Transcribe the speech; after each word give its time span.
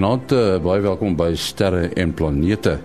Goeienaand, 0.00 0.32
uh, 0.32 0.56
baie 0.64 0.80
welkom 0.80 1.12
by 1.12 1.34
Sterre 1.36 1.90
en 2.00 2.14
Planete. 2.16 2.78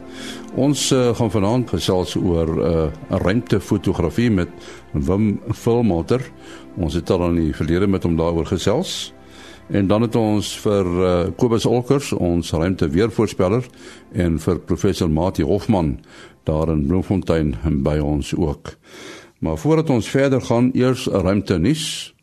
Ons 0.60 0.82
uh, 0.92 1.14
gaan 1.16 1.30
vanaand 1.32 1.70
gesels 1.72 2.18
oor 2.20 2.50
'n 2.52 2.60
uh, 2.60 3.20
ruimtefotografie 3.24 4.28
met 4.32 4.50
Wim 4.92 5.40
Filmater. 5.54 6.20
Ons 6.76 6.94
het 7.00 7.10
al 7.10 7.24
in 7.30 7.36
die 7.36 7.56
verlede 7.56 7.88
met 7.88 8.04
hom 8.04 8.18
daaroor 8.20 8.46
gesels. 8.46 9.14
En 9.72 9.88
dan 9.88 10.02
het 10.02 10.16
ons 10.16 10.60
vir 10.60 10.86
uh, 10.86 11.28
Kobus 11.38 11.66
Olkers, 11.66 12.12
ons 12.12 12.52
ruimteweervoorspeller 12.52 13.64
en 14.12 14.36
vir 14.40 14.60
professor 14.60 15.10
Mati 15.10 15.44
Hofman 15.44 16.00
daar 16.44 16.68
in 16.68 16.84
Bloemfontein 16.88 17.56
by 17.80 17.96
ons 18.04 18.36
ook. 18.36 18.76
Maar 19.40 19.58
voordat 19.58 19.90
ons 19.90 20.10
verder 20.10 20.42
gaan, 20.42 20.72
eers 20.74 21.08
'n 21.08 21.24
ruimte 21.24 21.58
nuus. 21.58 22.15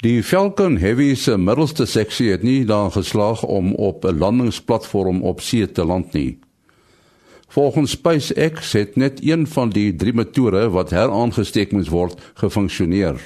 Die 0.00 0.22
Falcon 0.22 0.78
Heavy 0.80 1.14
se 1.14 1.34
middelste 1.36 1.84
seksie 1.84 2.30
het 2.32 2.40
nie 2.42 2.62
daar 2.64 2.88
geslaag 2.90 3.42
om 3.44 3.74
op 3.74 4.04
'n 4.04 4.18
landingsplatform 4.18 5.22
op 5.22 5.40
see 5.40 5.72
te 5.72 5.84
land 5.84 6.12
nie. 6.12 6.38
Volgens 7.48 7.90
SpaceX 7.90 8.72
het 8.72 8.96
net 8.96 9.20
een 9.22 9.46
van 9.46 9.70
die 9.70 9.96
drie 9.96 10.12
motore 10.12 10.70
wat 10.70 10.90
heraangesteek 10.90 11.72
moes 11.72 11.88
word 11.88 12.20
gefunksioneer. 12.34 13.20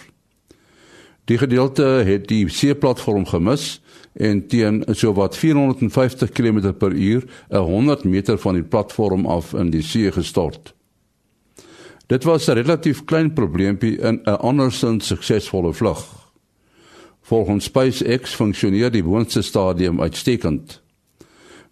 Die 1.24 1.38
gedeelte 1.38 1.82
het 1.82 2.28
die 2.28 2.48
seeplatform 2.48 3.26
gemis 3.26 3.80
en 4.12 4.46
teen 4.46 4.84
sowat 4.90 5.36
450 5.36 6.30
km/h 6.30 7.22
100 7.48 8.04
meter 8.04 8.38
van 8.38 8.54
die 8.54 8.64
platform 8.64 9.26
af 9.26 9.52
in 9.52 9.70
die 9.70 9.82
see 9.82 10.12
gestort. 10.12 10.74
Dit 12.06 12.24
was 12.24 12.48
'n 12.48 12.52
relatief 12.52 13.04
klein 13.04 13.32
probleempie 13.32 13.98
in 13.98 14.20
'n 14.24 14.38
andersins 14.38 15.06
suksesvolle 15.06 15.72
vlug. 15.72 16.23
Volgens 17.24 17.64
SpaceX 17.64 18.34
funksioneer 18.34 18.90
die 18.92 19.02
boonste 19.02 19.42
stadium 19.42 20.00
uitstekend. 20.00 20.82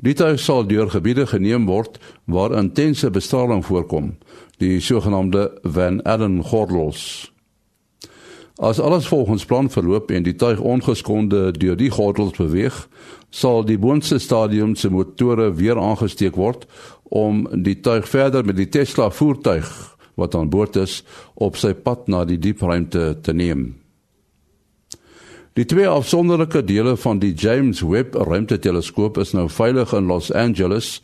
Tuig 0.01 0.41
sal 0.41 0.65
deur 0.67 0.89
gebiede 0.91 1.27
geneem 1.29 1.67
word 1.69 1.99
waar 2.25 2.55
intense 2.57 3.11
bestraling 3.13 3.61
voorkom, 3.65 4.15
die 4.57 4.81
sogenaamde 4.81 5.51
Van 5.63 6.01
Allen 6.09 6.41
gordels. 6.43 7.29
As 8.57 8.81
alles 8.81 9.07
volgens 9.07 9.45
plan 9.45 9.69
verloop 9.71 10.11
en 10.11 10.25
die 10.25 10.35
tuig 10.35 10.61
ongeskonde 10.61 11.51
deur 11.53 11.77
die 11.77 11.91
gordels 11.91 12.33
beweeg, 12.41 12.89
sal 13.31 13.61
die 13.69 13.79
boonste 13.79 14.19
stadium 14.19 14.73
se 14.77 14.89
motore 14.89 15.53
weer 15.61 15.77
aangesteek 15.77 16.41
word 16.41 16.65
om 17.13 17.45
die 17.53 17.77
tuig 17.81 18.09
verder 18.09 18.45
met 18.45 18.57
die 18.57 18.71
Tesla 18.73 19.11
voertuig 19.11 19.69
wat 20.15 20.35
aan 20.35 20.49
boord 20.49 20.81
is 20.81 21.03
op 21.35 21.61
sy 21.61 21.75
pad 21.77 22.09
na 22.09 22.25
die 22.25 22.41
diepruimte 22.41 23.19
te 23.21 23.37
neem. 23.37 23.82
Die 25.53 25.67
twee 25.69 25.85
afsonderlike 25.89 26.63
dele 26.65 26.95
van 26.97 27.19
die 27.21 27.35
James 27.37 27.83
Webb 27.85 28.15
ruimteteleskoop 28.17 29.19
is 29.21 29.35
nou 29.37 29.51
veilig 29.53 29.91
in 29.93 30.07
Los 30.09 30.31
Angeles 30.33 31.03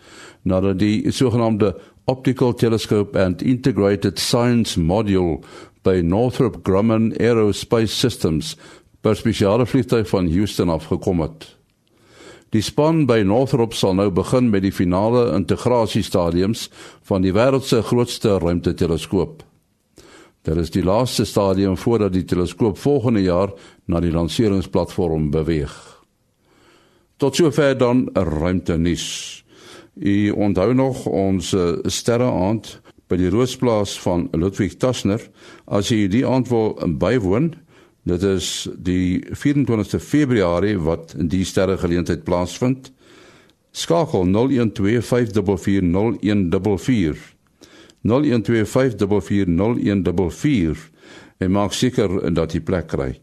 nadat 0.48 0.78
die 0.80 1.04
sogenaamde 1.12 1.74
Optical 2.08 2.54
Telescope 2.56 3.12
and 3.20 3.42
Integrated 3.44 4.16
Science 4.18 4.80
Module 4.80 5.42
by 5.84 6.00
Northrop 6.00 6.62
Grumman 6.64 7.10
Aerospace 7.20 7.92
Systems 7.92 8.54
per 9.04 9.20
spesiale 9.20 9.66
vliegtuig 9.68 10.08
van 10.08 10.32
Houston 10.32 10.72
afgekom 10.72 11.20
het. 11.20 11.44
Die 12.56 12.64
span 12.64 13.04
by 13.04 13.20
Northrop 13.28 13.76
sal 13.76 13.98
nou 14.00 14.08
begin 14.16 14.48
met 14.48 14.64
die 14.64 14.72
finale 14.72 15.26
integrasiestadiums 15.36 16.70
van 17.04 17.20
die 17.20 17.36
wêreld 17.36 17.68
se 17.68 17.84
grootste 17.84 18.38
ruimteteleskoop. 18.40 19.44
Dit 20.42 20.56
is 20.56 20.70
die 20.70 20.84
laaste 20.84 21.24
stadium 21.24 21.76
voordat 21.76 22.12
die 22.12 22.24
teleskoop 22.24 22.78
volgende 22.78 23.22
jaar 23.22 23.52
na 23.84 24.00
die 24.00 24.12
lanseringsplatform 24.12 25.30
beweeg. 25.30 25.74
Tot 27.18 27.36
sover 27.36 27.78
dan 27.78 28.08
'n 28.14 28.24
ruimtenis. 28.24 29.44
U 29.94 30.30
onthou 30.30 30.74
nog 30.74 31.06
ons 31.06 31.52
uh, 31.52 31.78
sterreaand 31.82 32.80
by 33.08 33.16
die 33.16 33.30
Roosplaas 33.30 34.00
van 34.00 34.28
Ludwig 34.32 34.76
Tassner. 34.76 35.20
As 35.66 35.88
jy 35.88 36.08
die 36.08 36.26
aand 36.26 36.48
wil 36.48 36.76
bywoon, 36.98 37.54
dit 38.02 38.22
is 38.22 38.68
die 38.76 39.24
24ste 39.32 39.98
Februarie 40.00 40.78
wat 40.78 41.14
die 41.18 41.44
sterregeleentheid 41.44 42.24
plaasvind. 42.24 42.92
Skakel 43.72 44.30
012 44.72 45.06
544 45.06 45.82
0144. 46.20 47.37
0125440144 48.02 50.78
en 51.38 51.50
maak 51.50 51.72
seker 51.72 52.34
dat 52.34 52.52
jy 52.54 52.60
plek 52.60 52.86
kry. 52.90 53.20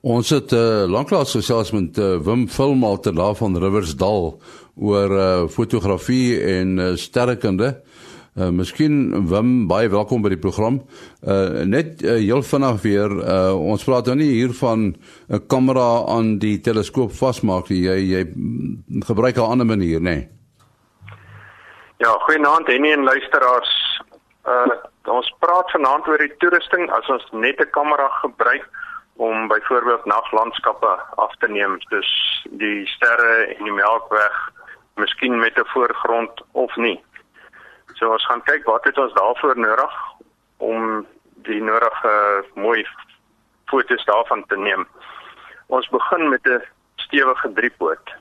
Ons 0.08 0.30
het 0.30 0.54
uh, 0.54 0.86
lanklaas 0.88 1.32
gesels 1.34 1.72
met 1.74 1.98
uh, 1.98 2.22
Wim 2.22 2.48
Filmalter 2.48 3.16
daar 3.18 3.36
van 3.36 3.58
Riversdal 3.58 4.40
oor 4.78 5.12
uh, 5.12 5.48
fotografie 5.50 6.40
en 6.40 6.78
uh, 6.78 6.96
sterrekunde. 6.96 7.82
Uh 8.38 8.52
miskien 8.54 9.26
Wim 9.30 9.66
baie 9.66 9.90
welkom 9.90 10.22
by 10.22 10.30
die 10.30 10.38
program. 10.38 10.76
Uh 11.26 11.64
net 11.66 12.04
uh, 12.06 12.20
heel 12.22 12.44
vinnig 12.46 12.82
weer 12.84 13.10
uh 13.10 13.56
ons 13.58 13.84
praat 13.84 14.06
nou 14.06 14.16
nie 14.20 14.30
hier 14.30 14.54
van 14.60 14.94
'n 14.94 15.48
kamera 15.50 16.06
aan 16.06 16.38
die 16.38 16.60
teleskoop 16.62 17.12
vasmaak 17.18 17.70
nie. 17.70 17.82
Jy 17.82 17.98
jy 18.14 18.22
gebruik 19.10 19.38
'n 19.38 19.52
ander 19.52 19.66
manier, 19.66 20.00
nê? 20.00 20.04
Nee. 20.04 20.30
Ja, 21.98 22.12
goeienaand 22.28 22.70
en 22.70 22.86
en 22.86 23.04
luisteraars. 23.04 24.02
Uh 24.46 24.86
ons 25.08 25.34
praat 25.40 25.72
vanaand 25.72 26.08
oor 26.08 26.18
die 26.18 26.38
toerusting 26.38 26.92
as 26.92 27.10
ons 27.10 27.26
net 27.32 27.60
'n 27.60 27.72
kamera 27.72 28.08
gebruik 28.22 28.70
om 29.16 29.48
byvoorbeeld 29.48 30.06
naglandskappe 30.06 30.94
af 31.16 31.34
te 31.40 31.48
neem, 31.48 31.80
dus 31.90 32.10
die 32.52 32.86
sterre 32.86 33.56
en 33.58 33.64
die 33.64 33.74
Melkweg, 33.74 34.52
miskien 34.96 35.40
met 35.40 35.58
'n 35.58 35.66
voorgrond 35.74 36.42
of 36.52 36.76
nie. 36.76 37.02
So 37.98 38.12
ons 38.14 38.26
gaan 38.30 38.44
kyk 38.46 38.66
wat 38.70 38.86
het 38.86 38.98
ons 39.02 39.14
daarvoor 39.14 39.58
nodig 39.58 39.94
om 40.58 41.06
die 41.50 41.62
nodige 41.62 42.14
mooi 42.54 42.86
foto's 43.72 44.06
daarvan 44.06 44.44
te 44.48 44.58
neem. 44.58 44.86
Ons 45.68 45.90
begin 45.90 46.30
met 46.30 46.46
'n 46.46 46.62
stewige 46.96 47.54
driepoot. 47.54 48.14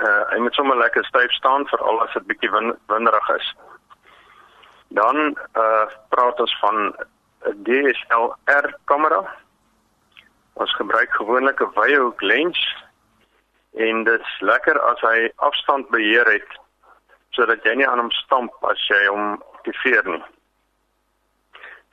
Uh 0.00 0.22
hy 0.30 0.38
moet 0.38 0.54
sommer 0.54 0.76
lekker 0.76 1.04
styf 1.04 1.30
staan 1.32 1.66
vir 1.66 1.78
al 1.78 2.02
as 2.02 2.12
dit 2.12 2.26
bietjie 2.26 2.50
win, 2.50 2.74
winderig 2.86 3.28
is. 3.28 3.54
Dan 4.88 5.38
uh 5.54 5.86
praat 6.08 6.40
ons 6.40 6.58
van 6.60 6.94
'n 7.46 7.62
DSLR 7.62 8.74
kamera. 8.84 9.22
Ons 10.52 10.74
gebruik 10.74 11.12
gewoonlik 11.12 11.60
'n 11.60 11.72
wye 11.74 11.98
hoek 11.98 12.20
lens 12.20 12.76
en 13.74 14.04
dit 14.04 14.20
is 14.20 14.40
lekker 14.40 14.80
as 14.80 15.00
hy 15.00 15.30
afstand 15.36 15.88
beheer 15.88 16.26
het 16.32 16.65
sodat 17.36 17.64
jy 17.64 17.76
nie 17.76 17.88
aan 17.88 18.00
hom 18.00 18.12
stamp 18.24 18.64
as 18.70 18.82
jy 18.90 19.02
hom 19.06 19.36
aktiveer 19.58 20.08
nie. 20.08 20.22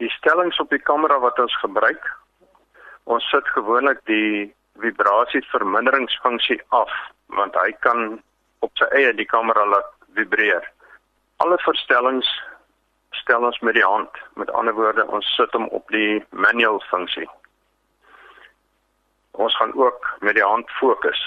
Die 0.02 0.10
stellings 0.18 0.60
op 0.64 0.72
die 0.74 0.82
kamera 0.82 1.20
wat 1.22 1.40
ons 1.40 1.56
gebruik, 1.62 2.06
ons 3.06 3.26
sit 3.32 3.48
gewoonlik 3.56 4.00
die 4.10 4.50
vibrasieverminderingsfunksie 4.82 6.62
af 6.76 6.92
want 7.38 7.56
hy 7.58 7.72
kan 7.86 8.18
op 8.66 8.72
sy 8.80 8.88
eie 8.96 9.12
die 9.18 9.28
kamera 9.28 9.66
laat 9.68 9.90
vibreer. 10.18 10.66
Alle 11.44 11.58
verstellings 11.66 12.30
stel 13.20 13.46
ons 13.46 13.60
met 13.60 13.76
die 13.78 13.86
hand. 13.86 14.20
Met 14.40 14.52
ander 14.52 14.76
woorde, 14.78 15.06
ons 15.08 15.28
sit 15.36 15.52
hom 15.58 15.68
op 15.76 15.90
die 15.94 16.24
manual 16.30 16.80
funksie. 16.90 17.28
Ons 19.32 19.56
gaan 19.58 19.74
ook 19.74 20.10
met 20.22 20.38
die 20.38 20.46
hand 20.46 20.70
fokus. 20.78 21.22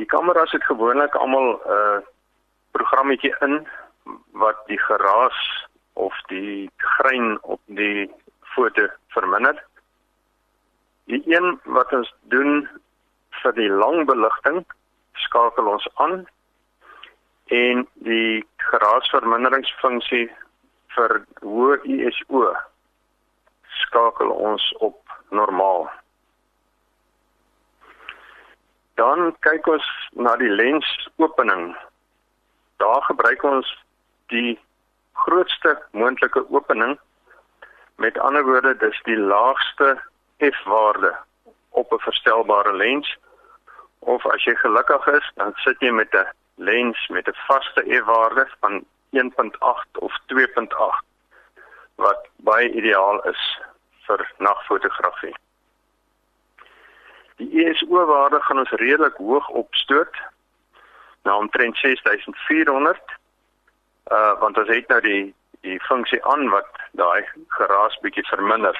Die 0.00 0.06
kameras 0.06 0.52
het 0.52 0.64
gewoonlik 0.64 1.14
almal 1.14 1.48
'n 1.52 1.70
uh, 1.70 1.98
programmetjie 2.70 3.34
in 3.40 3.68
wat 4.32 4.56
die 4.66 4.78
geraas 4.78 5.66
of 5.92 6.14
die 6.26 6.70
grein 6.76 7.38
op 7.42 7.60
die 7.64 8.10
foto 8.40 8.88
verminder. 9.08 9.64
Die 11.04 11.22
een 11.26 11.60
wat 11.64 11.92
ons 11.92 12.14
doen 12.20 12.68
vir 13.42 13.52
die 13.52 13.68
lang 13.68 14.06
beligting 14.06 14.64
skakel 15.12 15.66
ons 15.66 15.88
aan 15.94 16.26
en 17.46 17.88
die 17.94 18.44
geraasverminderingsfunksie 18.56 20.30
vir 20.96 21.18
hoë 21.44 21.80
ISO 21.84 22.52
skakel 23.82 24.30
ons 24.30 24.72
op 24.78 25.18
normaal. 25.30 25.90
Dan 28.94 29.36
kyk 29.40 29.66
ons 29.66 29.86
na 30.12 30.36
die 30.36 30.50
lensopening. 30.50 31.76
Daar 32.76 33.02
gebruik 33.02 33.42
ons 33.42 33.68
die 34.26 34.58
grootste 35.12 35.76
moontlike 35.90 36.44
opening. 36.50 36.98
Met 37.96 38.18
ander 38.18 38.44
woorde, 38.44 38.76
dis 38.76 39.00
die 39.04 39.16
laagste 39.16 40.00
f-waarde 40.38 41.16
op 41.70 41.92
'n 41.92 41.98
verstelbare 41.98 42.72
lens. 42.72 43.16
Of 43.98 44.26
as 44.26 44.44
jy 44.44 44.54
gelukkig 44.54 45.06
is, 45.06 45.32
dan 45.34 45.52
sit 45.54 45.80
jy 45.80 45.90
met 45.90 46.14
'n 46.14 46.26
lens 46.54 47.08
met 47.08 47.28
'n 47.28 47.38
vaste 47.46 47.82
f-waarde 47.86 48.48
van 48.60 48.84
1.8 49.10 49.98
of 49.98 50.12
2.8 50.26 51.04
wat 51.94 52.28
baie 52.36 52.70
ideaal 52.72 53.20
is 53.28 53.60
vir 54.06 54.32
nagfotografie. 54.38 55.34
Die 57.42 57.64
ISO 57.66 58.06
waarde 58.06 58.40
gaan 58.40 58.58
ons 58.58 58.70
redelik 58.70 59.16
hoog 59.16 59.48
opstoot 59.48 60.14
na 61.22 61.36
omtrent 61.36 61.76
6400 61.76 63.00
uh 64.10 64.40
want 64.40 64.58
as 64.58 64.66
dit 64.66 64.88
nou 64.88 65.00
die 65.00 65.34
die 65.66 65.80
funksie 65.88 66.20
aan 66.34 66.48
wat 66.54 66.70
daai 67.00 67.26
geraas 67.56 67.98
bietjie 68.04 68.24
verminder. 68.28 68.78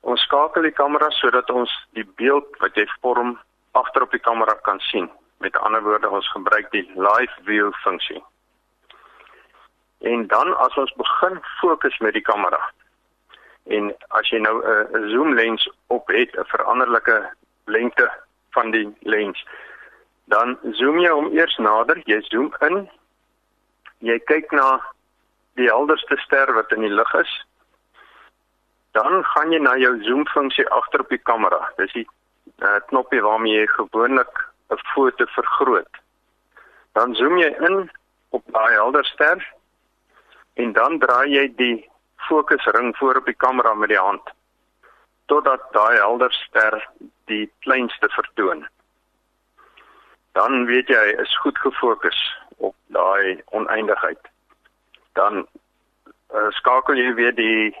Ons 0.00 0.22
skakel 0.26 0.66
die 0.66 0.74
kamera 0.80 1.10
sodat 1.10 1.50
ons 1.50 1.72
die 1.98 2.06
beeld 2.18 2.58
wat 2.64 2.78
jy 2.78 2.86
vorm 3.00 3.38
agter 3.78 4.02
op 4.02 4.14
die 4.14 4.24
kamera 4.30 4.54
kan 4.66 4.80
sien. 4.90 5.10
Met 5.38 5.58
ander 5.58 5.82
woorde, 5.82 6.10
ons 6.10 6.30
gebruik 6.34 6.70
die 6.70 6.86
live 6.94 7.46
view 7.46 7.72
funksie. 7.82 8.22
En 10.12 10.26
dan 10.26 10.54
as 10.66 10.78
ons 10.84 10.94
begin 10.98 11.42
fokus 11.60 11.98
met 11.98 12.18
die 12.18 12.26
kamera. 12.26 12.62
En 13.64 13.94
as 14.08 14.28
jy 14.28 14.38
nou 14.38 14.62
'n 14.64 15.08
zoom 15.10 15.34
lens 15.34 15.70
op 15.86 16.08
het, 16.08 16.36
'n 16.36 16.44
veranderlike 16.44 17.30
lengte 17.64 18.10
van 18.50 18.70
die 18.70 18.96
lens, 19.00 19.46
dan 20.24 20.58
zoom 20.70 20.98
jy 20.98 21.10
hom 21.10 21.30
eers 21.36 21.56
nader, 21.56 22.00
jy 22.04 22.20
zoom 22.20 22.54
in. 22.60 22.90
Jy 23.98 24.18
kyk 24.18 24.50
na 24.50 24.80
die 25.54 25.68
helderste 25.68 26.16
ster 26.16 26.52
wat 26.52 26.72
in 26.72 26.80
die 26.80 26.94
lug 26.94 27.14
is. 27.14 27.32
Dan 28.92 29.24
gaan 29.24 29.52
jy 29.52 29.58
na 29.58 29.76
jou 29.76 30.02
zoom 30.02 30.26
funksie 30.26 30.68
agter 30.68 31.00
op 31.00 31.08
die 31.08 31.22
kamera. 31.22 31.72
Dis 31.76 31.92
die 31.92 32.06
uh, 32.58 32.80
knoppie 32.86 33.22
waarmee 33.22 33.60
jy 33.60 33.66
gewoonlik 33.66 34.48
'n 34.70 34.80
foto 34.94 35.24
vergroot. 35.26 36.00
Dan 36.92 37.14
zoom 37.14 37.38
jy 37.38 37.54
in 37.68 37.90
op 38.28 38.42
daai 38.46 38.72
helder 38.72 39.04
ster 39.04 39.52
en 40.54 40.72
dan 40.72 40.98
draai 40.98 41.28
jy 41.30 41.52
die 41.56 41.90
fokusring 42.28 42.96
voor 42.96 43.16
op 43.16 43.26
die 43.26 43.38
kamera 43.44 43.74
met 43.74 43.88
die 43.88 43.98
hand 43.98 44.32
totdat 45.26 45.62
daai 45.72 45.96
helder 45.96 46.32
ster 46.32 46.76
die 47.30 47.50
kleinste 47.64 48.08
vertoon. 48.08 48.66
Dan 50.32 50.64
weet 50.66 50.88
jy 50.88 51.04
is 51.22 51.38
goed 51.44 51.58
gefokus 51.58 52.18
op 52.56 52.74
daai 52.86 53.40
oneindigheid. 53.56 54.20
Dan 55.12 55.46
uh, 56.34 56.50
skakel 56.58 57.00
jy 57.00 57.14
weer 57.14 57.34
die 57.34 57.76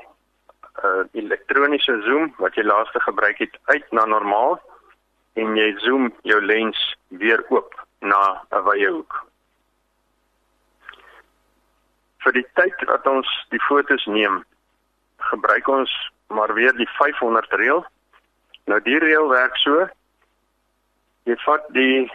uh, 0.84 1.04
elektroniese 1.12 1.98
zoom 2.06 2.32
wat 2.38 2.56
jy 2.56 2.64
laaste 2.64 3.00
gebruik 3.00 3.38
het 3.38 3.58
uit 3.64 3.92
na 3.92 4.04
normaal 4.04 4.58
en 5.40 5.56
jy 5.56 5.72
zoom 5.84 6.10
jou 6.28 6.40
lens 6.44 6.80
weer 7.08 7.44
oop 7.48 7.74
na 8.00 8.44
'n 8.50 8.64
wye 8.68 8.88
hoek. 8.88 9.24
Vir 12.22 12.32
die 12.38 12.46
tyd 12.58 12.84
wat 12.86 13.06
ons 13.10 13.28
die 13.50 13.60
fotos 13.68 14.06
neem, 14.06 14.42
gebruik 15.32 15.68
ons 15.68 15.92
maar 16.32 16.54
weer 16.54 16.72
die 16.78 16.88
500 16.98 17.52
reël. 17.60 17.84
Nou 18.70 18.80
die 18.80 18.98
reël 18.98 19.28
werk 19.28 19.56
so: 19.56 19.86
jy 21.28 21.36
vat 21.46 21.66
die 21.76 22.10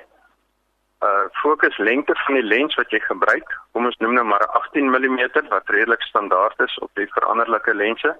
uh 1.05 1.25
fokuslengte 1.43 2.15
van 2.25 2.39
die 2.39 2.47
lens 2.47 2.75
wat 2.75 2.89
jy 2.89 2.99
gebruik, 3.05 3.51
kom 3.71 3.85
ons 3.85 3.97
noem 4.01 4.15
nou 4.17 4.25
maar 4.25 4.47
18 4.57 4.89
mm 4.89 5.19
wat 5.51 5.69
redelik 5.69 6.01
standaard 6.01 6.59
is 6.65 6.77
op 6.81 6.89
die 6.97 7.05
veranderlike 7.13 7.73
lense 7.73 8.15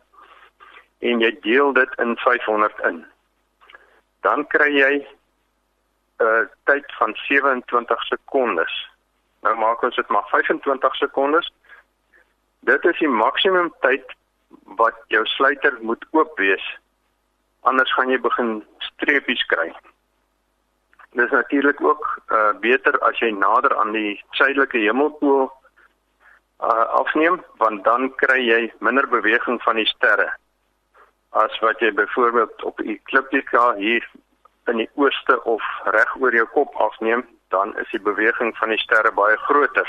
en 0.99 1.21
jy 1.21 1.31
deel 1.41 1.73
dit 1.73 1.95
in 2.03 2.13
500 2.21 2.83
in 2.89 3.05
dan 4.27 4.45
kry 4.53 4.69
jy 4.73 4.93
'n 4.97 6.25
uh, 6.25 6.45
tyd 6.69 6.85
van 6.99 7.13
27 7.15 8.03
sekondes. 8.03 8.73
Nou 9.41 9.55
maak 9.57 9.83
ons 9.83 9.95
dit 9.95 10.07
maar 10.07 10.27
25 10.29 10.95
sekondes. 10.95 11.51
Dit 12.59 12.85
is 12.85 12.97
die 12.99 13.09
maksimum 13.09 13.73
tyd 13.81 14.15
wat 14.79 14.97
jou 15.13 15.25
sluiter 15.25 15.77
moet 15.81 16.05
oop 16.11 16.37
wees. 16.37 16.63
Anders 17.61 17.93
gaan 17.93 18.09
jy 18.09 18.19
begin 18.21 18.63
streepies 18.79 19.43
kry. 19.51 19.71
Dit 21.11 21.25
is 21.25 21.31
natuurlik 21.31 21.81
ook 21.81 22.03
uh, 22.27 22.51
beter 22.59 22.99
as 22.99 23.19
jy 23.19 23.31
nader 23.31 23.75
aan 23.77 23.91
die 23.91 24.17
suidelike 24.31 24.77
hemelpool 24.77 25.47
uh, 25.47 26.85
afneem 26.99 27.41
want 27.57 27.83
dan 27.83 28.11
kry 28.15 28.41
jy 28.43 28.61
minder 28.79 29.07
beweging 29.07 29.61
van 29.63 29.79
die 29.79 29.87
sterre 29.87 30.29
as 31.29 31.59
wat 31.59 31.79
jy 31.79 31.91
byvoorbeeld 31.93 32.63
op 32.63 32.77
die 32.77 32.95
ekliptika 32.95 33.73
hier 33.75 34.05
in 34.67 34.81
die 34.81 34.89
ooste 34.95 35.43
of 35.43 35.63
reg 35.95 36.15
oor 36.19 36.35
jou 36.35 36.45
kop 36.53 36.75
afneem, 36.75 37.23
dan 37.53 37.75
is 37.77 37.89
die 37.91 38.01
beweging 38.03 38.55
van 38.57 38.73
die 38.73 38.81
sterre 38.81 39.11
baie 39.15 39.37
groter. 39.47 39.87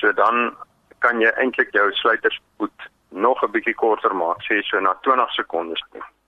So 0.00 0.12
dan 0.12 0.56
kan 1.02 1.20
jy 1.20 1.30
eintlik 1.36 1.70
jou 1.76 1.90
sluiterspoed 1.92 2.88
nog 3.12 3.42
'n 3.42 3.52
bietjie 3.52 3.74
korter 3.74 4.14
maak, 4.14 4.40
sê 4.48 4.62
so 4.62 4.80
na 4.80 4.94
20 5.02 5.30
sekondes. 5.34 5.82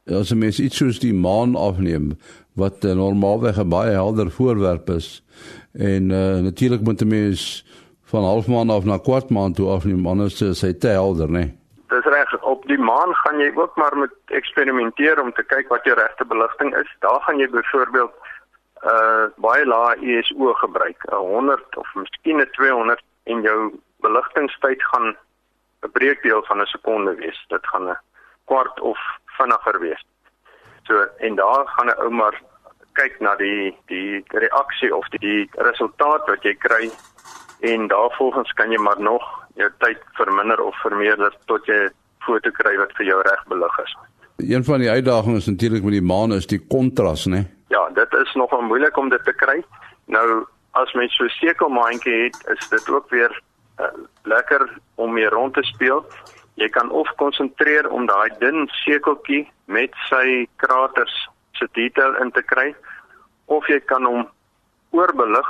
Ja, 0.05 0.19
as 0.19 0.31
'n 0.31 0.39
mens 0.39 0.61
iets 0.61 0.77
soos 0.77 0.99
die 0.99 1.15
maan 1.15 1.57
afneem 1.57 2.19
wat 2.55 2.85
uh, 2.85 2.93
normaalweg 2.93 3.59
'n 3.59 3.69
baie 3.69 3.91
helder 3.91 4.31
voorwerp 4.31 4.89
is 4.89 5.25
en 5.73 6.11
uh, 6.11 6.39
natuurlik 6.49 6.81
moet 6.81 7.01
'n 7.01 7.09
mens 7.09 7.65
van 8.05 8.23
halfmaan 8.23 8.71
af 8.71 8.85
na 8.85 8.99
kwartmaan 8.99 9.53
toe 9.53 9.69
afneem 9.69 10.07
anders 10.07 10.43
is 10.43 10.61
hy 10.61 10.73
te 10.73 10.89
helder, 10.89 11.31
né? 11.31 11.39
Nee? 11.39 11.59
Dis 11.89 12.05
reg. 12.05 12.43
Op 12.43 12.67
die 12.67 12.79
maan 12.79 13.15
gaan 13.15 13.39
jy 13.39 13.51
ook 13.55 13.77
maar 13.77 13.97
met 13.97 14.15
eksperimenteer 14.27 15.21
om 15.23 15.33
te 15.33 15.43
kyk 15.43 15.69
wat 15.69 15.85
jou 15.85 15.97
regte 15.97 16.25
beligting 16.25 16.77
is. 16.77 16.97
Daar 16.99 17.21
gaan 17.21 17.39
jy 17.39 17.49
byvoorbeeld 17.51 18.15
uh 18.85 19.27
baie 19.37 19.67
lae 19.67 19.97
ISO 19.97 20.53
gebruik, 20.53 20.99
'n 21.11 21.15
100 21.15 21.77
of 21.77 21.95
miskien 21.95 22.41
'n 22.41 22.51
200 22.53 23.03
en 23.25 23.41
jou 23.41 23.73
beligtingstyd 24.07 24.83
gaan 24.91 25.17
'n 25.85 25.93
breekdeel 25.93 26.43
van 26.49 26.61
'n 26.61 26.73
sekonde 26.75 27.15
wees. 27.15 27.45
Dit 27.49 27.67
gaan 27.67 27.89
'n 27.89 27.99
kwart 28.45 28.81
of 28.81 28.99
vinniger 29.39 29.81
wees. 29.81 30.03
So 30.83 30.95
en 31.19 31.35
daar 31.35 31.65
gaan 31.75 31.89
'n 31.89 32.01
ou 32.05 32.11
maar 32.11 32.37
kyk 32.93 33.21
na 33.21 33.35
die 33.37 33.77
die 33.87 34.23
reaksie 34.29 34.97
of 34.97 35.09
die, 35.09 35.21
die 35.21 35.51
resultaat 35.53 36.27
wat 36.27 36.43
jy 36.43 36.55
kry 36.55 36.91
en 37.61 37.89
daarvolgens 37.89 38.53
kan 38.53 38.71
jy 38.71 38.79
maar 38.79 39.01
nog 39.01 39.25
jou 39.55 39.71
tyd 39.79 39.99
verminder 40.13 40.61
of 40.61 40.81
vermeerder 40.81 41.35
tot 41.47 41.67
jy 41.67 41.85
'n 41.85 41.93
foto 42.27 42.51
kry 42.51 42.77
wat 42.77 42.93
vir 42.97 43.07
jou 43.07 43.21
reg 43.23 43.45
belig 43.49 43.79
is. 43.79 43.97
Een 44.37 44.65
van 44.65 44.79
die 44.79 44.91
uitdagings 44.91 45.47
natuurlik 45.47 45.83
met 45.83 45.93
die 45.93 46.03
maan 46.03 46.33
is 46.33 46.47
die 46.47 46.67
kontras, 46.69 47.27
né? 47.27 47.47
Ja, 47.69 47.89
dit 47.95 48.13
is 48.13 48.35
nogal 48.35 48.63
moeilik 48.63 48.97
om 48.97 49.09
dit 49.09 49.25
te 49.25 49.33
kry. 49.33 49.65
Nou 50.07 50.47
as 50.73 50.93
mens 50.93 51.17
so 51.17 51.25
'n 51.25 51.29
sekelmaandjie 51.29 52.23
het, 52.25 52.37
is 52.59 52.69
dit 52.69 52.91
ook 52.91 53.11
weer 53.11 53.43
uh, 53.81 53.93
lekker 54.23 54.69
om 54.95 55.13
mee 55.13 55.29
rond 55.29 55.55
te 55.55 55.63
speel. 55.63 56.05
Jy 56.55 56.69
kan 56.69 56.91
of 56.91 57.11
konsentreer 57.17 57.89
om 57.91 58.07
daai 58.07 58.31
dun 58.39 58.69
sekeltjie 58.85 59.45
met 59.67 59.95
sy 60.09 60.47
kraters 60.57 61.15
se 61.59 61.69
detail 61.73 62.15
in 62.23 62.31
te 62.31 62.43
kry 62.43 62.75
of 63.47 63.67
jy 63.69 63.81
kan 63.81 64.05
hom 64.07 64.27
oorbelig 64.91 65.49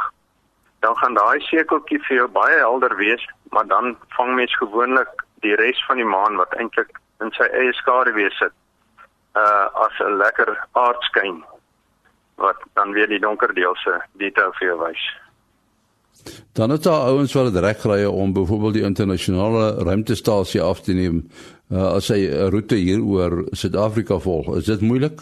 dan 0.85 0.97
gaan 0.97 1.15
daai 1.17 1.41
sekeltjie 1.41 2.01
vir 2.05 2.17
jou 2.17 2.29
baie 2.29 2.57
helder 2.61 2.93
wees, 2.97 3.23
maar 3.57 3.67
dan 3.67 3.97
vang 4.17 4.35
mens 4.37 4.57
gewoonlik 4.61 5.25
die 5.45 5.57
res 5.57 5.81
van 5.89 5.97
die 5.97 6.09
maan 6.09 6.37
wat 6.37 6.53
eintlik 6.61 6.99
in 7.25 7.33
sy 7.37 7.47
eie 7.57 7.73
skaduwee 7.81 8.31
sit. 8.37 8.53
Uh 9.35 9.67
as 9.85 10.01
'n 10.01 10.19
lekker 10.21 10.51
aardskyn 10.73 11.43
wat 12.37 12.61
dan 12.75 12.93
weer 12.93 13.09
die 13.09 13.23
donker 13.27 13.55
deel 13.55 13.77
se 13.77 14.01
detail 14.13 14.53
vir 14.59 14.69
jou 14.69 14.79
wys. 14.85 15.05
Dan 16.53 16.71
het 16.71 16.83
daar 16.83 17.11
ouens 17.11 17.33
wat 17.33 17.53
dit 17.53 17.63
reg 17.63 17.79
kry 17.79 18.05
om 18.05 18.33
byvoorbeeld 18.33 18.75
die 18.75 18.83
internasionale 18.83 19.75
ruimtestasie 19.85 20.63
af 20.63 20.81
te 20.81 20.93
neem 20.93 21.29
uh, 21.71 21.95
as 21.95 22.09
hy 22.09 22.27
'n 22.29 22.51
roete 22.51 22.75
hier 22.75 23.03
oor 23.03 23.45
Suid-Afrika 23.51 24.19
volg. 24.19 24.57
Is 24.57 24.65
dit 24.65 24.81
moeilik? 24.81 25.21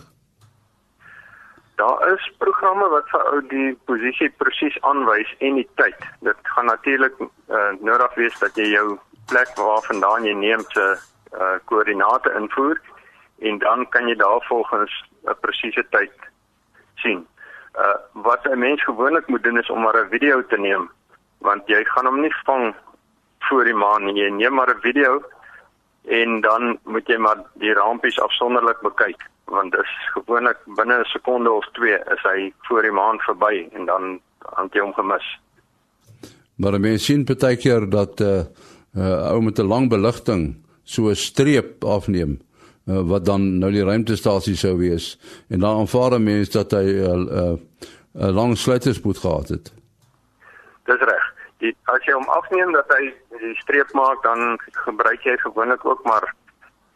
Daar 1.77 2.13
is 2.13 2.33
programme 2.39 2.89
wat 2.89 3.09
vir 3.11 3.25
ou 3.33 3.41
die 3.49 3.79
posisie 3.85 4.31
presies 4.37 4.77
aanwys 4.81 5.35
en 5.39 5.55
die 5.55 5.69
tyd. 5.75 5.99
Dit 6.21 6.37
gaan 6.43 6.67
natuurlik 6.67 7.15
uh, 7.21 7.73
nodig 7.81 8.15
wees 8.15 8.39
dat 8.39 8.57
jy 8.57 8.69
jou 8.71 8.99
plek 9.27 9.51
waarvandaan 9.57 10.25
jy 10.25 10.35
neem 10.35 10.63
te 10.75 10.87
uh, 10.95 11.57
koördinate 11.65 12.33
invoer 12.39 12.81
en 13.39 13.59
dan 13.59 13.89
kan 13.89 14.09
jy 14.09 14.15
daar 14.15 14.45
volgens 14.49 14.93
'n 15.27 15.35
presiese 15.41 15.85
tyd 15.91 16.13
sien. 16.95 17.27
Uh 17.75 17.97
wat 18.12 18.45
'n 18.45 18.59
mens 18.59 18.85
gewoonlik 18.85 19.26
moet 19.29 19.43
doen 19.43 19.59
is 19.59 19.71
om 19.71 19.81
maar 19.81 19.97
'n 19.97 20.09
video 20.11 20.47
te 20.47 20.59
neem 20.59 20.91
want 21.38 21.62
jy 21.67 21.85
gaan 21.85 22.07
hom 22.07 22.21
nie 22.21 22.35
vang 22.45 22.75
voor 23.38 23.64
die 23.64 23.75
maan 23.75 24.05
nie. 24.05 24.23
Jy 24.23 24.31
neem 24.31 24.55
maar 24.55 24.75
'n 24.75 24.81
video 24.81 25.23
en 26.05 26.41
dan 26.41 26.79
moet 26.85 27.07
jy 27.07 27.17
maar 27.17 27.38
die 27.55 27.73
rampies 27.73 28.21
afsonderlik 28.21 28.81
bekyk 28.81 29.31
want 29.45 29.73
dit 29.73 29.81
is 29.81 29.95
gewoonlik 30.14 30.59
binne 30.67 30.99
'n 30.99 31.05
sekonde 31.05 31.50
of 31.50 31.67
2 31.73 31.99
is 32.14 32.23
hy 32.23 32.52
voor 32.61 32.83
die 32.83 32.91
maan 32.91 33.19
verby 33.19 33.69
en 33.73 33.85
dan 33.87 34.21
dan 34.57 34.69
jy 34.73 34.81
hom 34.81 34.93
gemis. 34.93 35.41
Maar 36.57 36.81
mense 36.81 37.05
sien 37.05 37.25
baie 37.25 37.57
keer 37.57 37.91
dat 37.91 38.21
'n 38.21 38.25
uh, 38.25 38.45
uh, 38.97 39.33
ou 39.33 39.41
met 39.43 39.59
'n 39.59 39.67
lang 39.67 39.88
beligting 39.88 40.57
so 40.85 41.09
'n 41.09 41.14
streep 41.14 41.85
afneem 41.85 42.41
uh, 42.87 43.01
wat 43.09 43.25
dan 43.25 43.59
nou 43.59 43.71
die 43.73 43.85
ruimtestasie 43.85 44.57
sou 44.57 44.77
wees 44.79 45.19
en 45.49 45.61
dan 45.61 45.83
aanvaar 45.83 46.21
mense 46.21 46.53
dat 46.53 46.71
hy 46.71 46.85
'n 46.85 46.99
uh, 46.99 47.12
'n 47.12 47.29
uh, 47.31 47.57
uh, 48.23 48.31
lang 48.35 48.59
sluiterspoed 48.59 49.19
gehad 49.19 49.49
het. 49.49 49.73
Dis 50.85 51.01
reg. 51.01 51.31
die 51.62 51.77
as 51.85 52.05
jy 52.05 52.12
hom 52.12 52.29
afneem 52.29 52.73
dat 52.73 52.89
hy 52.91 53.15
die 53.39 53.55
streep 53.62 53.93
maak, 53.95 54.23
dan 54.23 54.59
gebruik 54.85 55.23
jy 55.23 55.37
gewoonlik 55.37 55.85
ook 55.87 56.03
maar 56.05 56.35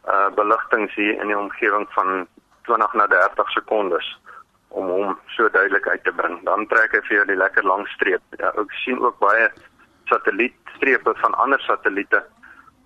uh 0.07 0.31
beligtings 0.35 0.95
hier 0.95 1.21
in 1.23 1.27
die 1.27 1.39
omgewing 1.39 1.87
van 1.95 2.27
20 2.67 2.93
na 2.95 3.07
30 3.07 3.51
sekondes 3.51 4.07
om 4.69 4.91
hom 4.91 5.19
so 5.27 5.49
duidelik 5.49 5.87
uit 5.89 6.05
te 6.05 6.13
bring. 6.13 6.39
Dan 6.45 6.67
trek 6.67 6.93
hy 6.93 7.01
vir 7.09 7.17
jou 7.17 7.27
die 7.31 7.39
lekker 7.39 7.65
lang 7.65 7.87
streep. 7.95 8.23
Ja, 8.39 8.53
ek 8.59 8.75
sien 8.83 8.99
ook 9.03 9.19
baie 9.23 9.49
satellietstrepe 10.11 11.15
van 11.23 11.35
ander 11.35 11.63
satelliete. 11.67 12.23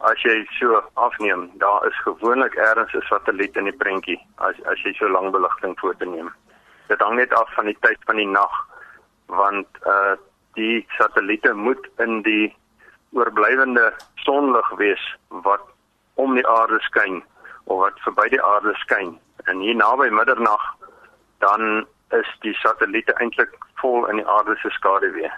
As 0.01 0.23
jy 0.25 0.47
so 0.57 0.81
afneem, 0.95 1.51
daar 1.61 1.87
is 1.87 1.99
gewoonlik 2.03 2.55
ergens 2.55 2.93
'n 2.95 3.03
satelliet 3.09 3.57
in 3.57 3.65
die 3.65 3.77
prentjie 3.83 4.21
as 4.37 4.57
as 4.65 4.81
jy 4.83 4.93
so 4.93 5.09
lang 5.09 5.31
beligting 5.31 5.79
foto 5.79 6.05
neem. 6.05 6.33
Dit 6.89 7.01
hang 7.01 7.17
net 7.17 7.33
af 7.35 7.53
van 7.55 7.65
die 7.65 7.77
tyd 7.81 7.99
van 8.07 8.17
die 8.17 8.27
nag 8.27 8.55
want 9.27 9.69
uh 9.87 10.17
die 10.55 10.87
satelliete 10.89 11.53
moet 11.55 11.89
in 11.99 12.23
die 12.23 12.57
oorblywende 13.13 13.93
sonlig 14.15 14.71
wees 14.71 15.17
wat 15.29 15.61
om 16.15 16.35
die 16.35 16.49
aarde 16.49 16.81
skyn 16.81 17.23
of 17.65 17.79
wat 17.79 18.01
verby 18.01 18.29
die 18.29 18.43
aarde 18.43 18.75
skyn. 18.75 19.19
En 19.45 19.61
hier 19.61 19.77
naby 19.77 20.09
middernag 20.09 20.65
dan 21.39 21.87
is 22.09 22.29
die 22.41 22.55
satelliete 22.55 23.13
eintlik 23.13 23.53
vol 23.75 24.07
in 24.07 24.17
die 24.17 24.27
aarde 24.27 24.57
se 24.57 24.71
skaduwee. 24.71 25.31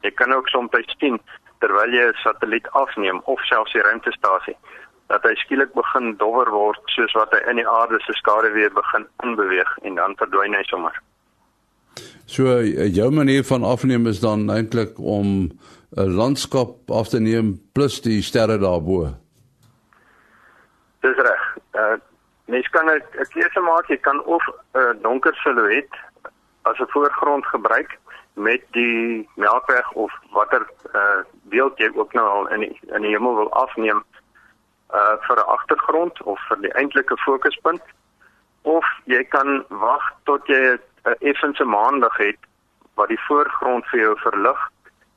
Jy 0.00 0.10
kan 0.10 0.32
ook 0.32 0.48
soms 0.48 0.94
sien 0.98 1.20
terwyl 1.60 1.92
jy 1.92 2.06
'n 2.08 2.20
satelliet 2.22 2.68
afneem 2.72 3.20
of 3.24 3.40
selfs 3.44 3.72
die 3.72 3.82
ruimtestasie 3.82 4.56
dat 5.10 5.22
hy 5.26 5.34
skielik 5.42 5.72
begin 5.74 6.16
dowwer 6.16 6.50
word 6.54 6.78
soos 6.94 7.12
wat 7.18 7.32
hy 7.34 7.40
in 7.50 7.58
die 7.58 7.68
aarde 7.68 7.98
se 8.04 8.14
skaduwee 8.20 8.70
begin 8.70 9.06
inbeweeg 9.26 9.70
en 9.82 9.94
dan 9.98 10.14
verdwyn 10.20 10.54
hy 10.54 10.62
sommer. 10.70 10.94
So 12.30 12.60
jou 12.62 13.10
manier 13.10 13.42
van 13.44 13.66
afneem 13.66 14.06
is 14.06 14.20
dan 14.22 14.50
eintlik 14.50 14.98
om 14.98 15.50
'n 15.96 16.14
landskap 16.20 16.90
af 16.90 17.08
te 17.08 17.18
neem 17.20 17.58
plus 17.74 18.00
die 18.00 18.22
sterre 18.22 18.58
daarbo. 18.58 19.10
Dis 21.02 21.16
reg. 21.16 21.42
Uh 21.74 21.98
mens 22.46 22.68
kan 22.68 22.86
'n 22.90 23.02
keuse 23.34 23.60
maak, 23.60 23.88
jy 23.88 23.96
kan 23.96 24.24
of 24.24 24.42
'n 24.46 24.78
uh, 24.78 25.02
donker 25.02 25.34
silhouet 25.34 25.90
as 26.62 26.78
'n 26.78 26.90
voorgrond 26.94 27.46
gebruik 27.46 27.98
met 28.40 28.64
die 28.76 29.28
melkweg 29.36 29.92
of 29.92 30.12
watter 30.36 30.66
uh 30.94 31.20
beeld 31.52 31.78
jy 31.78 31.90
ook 31.94 32.12
nou 32.18 32.26
al 32.28 32.48
in 32.56 32.66
die, 32.66 32.74
in 32.94 33.06
die 33.06 33.14
hemel 33.14 33.36
wil 33.42 33.52
afneem 33.62 34.02
uh 34.92 35.16
vir 35.26 35.36
'n 35.36 35.50
agtergrond 35.56 36.22
of 36.22 36.40
vir 36.48 36.60
die 36.66 36.74
eintlike 36.82 37.16
fokuspunt 37.26 37.82
of 38.62 38.84
jy 39.04 39.24
kan 39.24 39.64
wag 39.68 40.12
tot 40.24 40.46
jy 40.46 40.62
'n 40.76 41.16
effense 41.20 41.64
maanlig 41.64 42.16
het 42.16 42.40
wat 42.94 43.08
die 43.08 43.24
voorgrond 43.28 43.86
vir 43.92 44.00
jou 44.00 44.14
verlig 44.26 44.68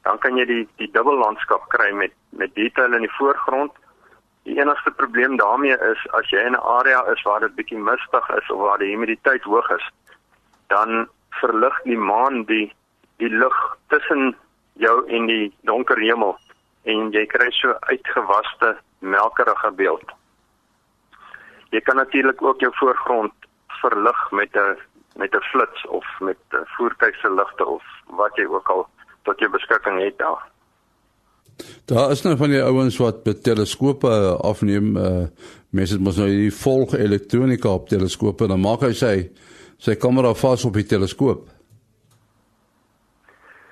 dan 0.04 0.20
kan 0.20 0.38
jy 0.38 0.46
die 0.46 0.66
die 0.82 0.92
dubbel 0.92 1.18
landskap 1.20 1.68
kry 1.76 1.92
met 1.96 2.14
met 2.42 2.56
detail 2.56 2.94
in 2.94 3.06
die 3.08 3.16
voorgrond. 3.18 3.72
Die 4.44 4.60
enigste 4.60 4.92
probleem 4.92 5.38
daarmee 5.40 5.78
is 5.92 6.02
as 6.20 6.30
jy 6.30 6.44
in 6.44 6.56
'n 6.58 6.66
area 6.78 7.04
is 7.14 7.22
waar 7.24 7.40
dit 7.40 7.56
bietjie 7.56 7.80
mistig 7.80 8.30
is 8.38 8.52
of 8.52 8.60
waar 8.60 8.78
die 8.78 8.92
humiditeit 8.92 9.44
hoog 9.44 9.70
is, 9.70 9.86
dan 10.68 11.08
verlig 11.30 11.82
die 11.84 11.98
maan 11.98 12.44
die 12.44 12.74
die 13.18 13.30
lug 13.30 13.78
tussen 13.88 14.36
jou 14.74 14.96
en 15.08 15.26
die 15.30 15.54
donker 15.62 16.00
hemel 16.02 16.38
en 16.84 17.12
jy 17.16 17.26
kry 17.32 17.50
so 17.52 17.76
uitgewaste 17.88 18.76
melkerige 19.00 19.72
beeld. 19.72 20.16
Jy 21.72 21.82
kan 21.82 21.96
natuurlik 21.96 22.42
ook 22.42 22.60
jou 22.60 22.72
voorgrond 22.80 23.34
verlig 23.82 24.32
met 24.32 24.56
'n 24.56 24.78
met 25.16 25.36
'n 25.36 25.48
flits 25.52 25.88
of 25.88 26.06
met 26.20 26.38
voertuig 26.78 27.16
se 27.16 27.34
ligte 27.34 27.66
of 27.66 27.84
wat 28.08 28.36
jy 28.36 28.46
ook 28.46 28.68
al 28.70 28.88
tot 29.24 29.40
jou 29.40 29.52
beskikking 29.52 30.02
het 30.04 30.18
daar. 30.18 30.52
Daar 31.86 32.12
is 32.12 32.22
nou 32.22 32.38
van 32.38 32.50
die 32.50 32.64
ouens 32.64 32.98
wat 32.98 33.26
met 33.26 33.44
teleskope 33.44 34.38
afneem, 34.42 34.98
uh, 34.98 35.26
mense 35.70 36.00
moet 36.00 36.16
nou 36.16 36.28
die 36.28 36.54
volg 36.54 36.94
elektronika 36.94 37.70
op 37.70 37.90
teleskope, 37.90 38.48
dan 38.48 38.60
maak 38.60 38.82
hy 38.82 38.94
sy 38.94 39.30
sy 39.78 39.96
kamera 39.96 40.34
vas 40.34 40.66
op 40.66 40.74
die 40.74 40.86
teleskoop. 40.88 41.50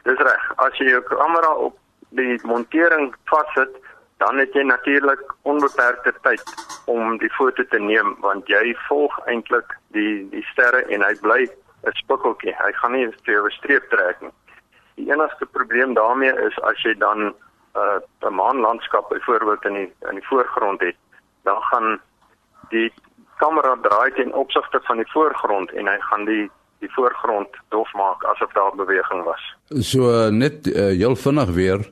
Dis 0.03 0.19
reg. 0.19 0.43
As 0.55 0.77
jy 0.77 0.89
jou 0.89 1.01
kamera 1.01 1.53
op 1.67 1.77
die 2.17 2.39
montering 2.43 3.13
vassit, 3.31 3.75
dan 4.21 4.37
het 4.37 4.53
jy 4.53 4.63
natuurlik 4.63 5.21
onbeperkte 5.49 6.13
tyd 6.21 6.43
om 6.85 7.17
die 7.17 7.31
foto 7.33 7.63
te 7.69 7.79
neem 7.79 8.13
want 8.21 8.49
jy 8.49 8.75
volg 8.87 9.15
eintlik 9.31 9.73
die 9.95 10.27
die 10.33 10.43
sterre 10.51 10.83
en 10.93 11.05
hy 11.05 11.13
bly 11.21 11.41
'n 11.89 11.95
spikkeltjie. 12.03 12.53
Hy 12.57 12.71
gaan 12.79 12.91
nie 12.91 13.07
jou 13.25 13.45
'n 13.45 13.57
streep 13.57 13.89
trek 13.89 14.21
nie. 14.21 14.33
Die 14.95 15.09
enigste 15.13 15.45
probleem 15.45 15.93
daarmee 15.93 16.33
is 16.47 16.59
as 16.59 16.81
jy 16.83 16.93
dan 16.97 17.33
uh, 17.75 17.99
'n 18.21 18.33
maanlandskap 18.33 19.09
byvoorbeeld 19.09 19.65
in 19.65 19.73
die 19.73 19.93
in 20.09 20.15
die 20.15 20.27
voorgrond 20.27 20.81
het, 20.81 20.97
dan 21.43 21.61
gaan 21.61 21.99
die 22.69 22.93
kamera 23.37 23.75
draai 23.81 24.11
teen 24.11 24.33
opsigte 24.33 24.79
van 24.83 24.97
die 24.97 25.11
voorgrond 25.11 25.71
en 25.71 25.87
hy 25.87 25.99
gaan 25.99 26.25
die 26.25 26.51
die 26.81 26.91
voorgrond 26.95 27.57
dof 27.73 27.93
maak 27.97 28.23
asof 28.33 28.51
daar 28.57 28.75
beweging 28.75 29.23
was. 29.27 29.43
So 29.85 30.29
net 30.33 30.67
uh, 30.67 30.91
heel 30.97 31.15
vinnig 31.15 31.53
weer 31.57 31.85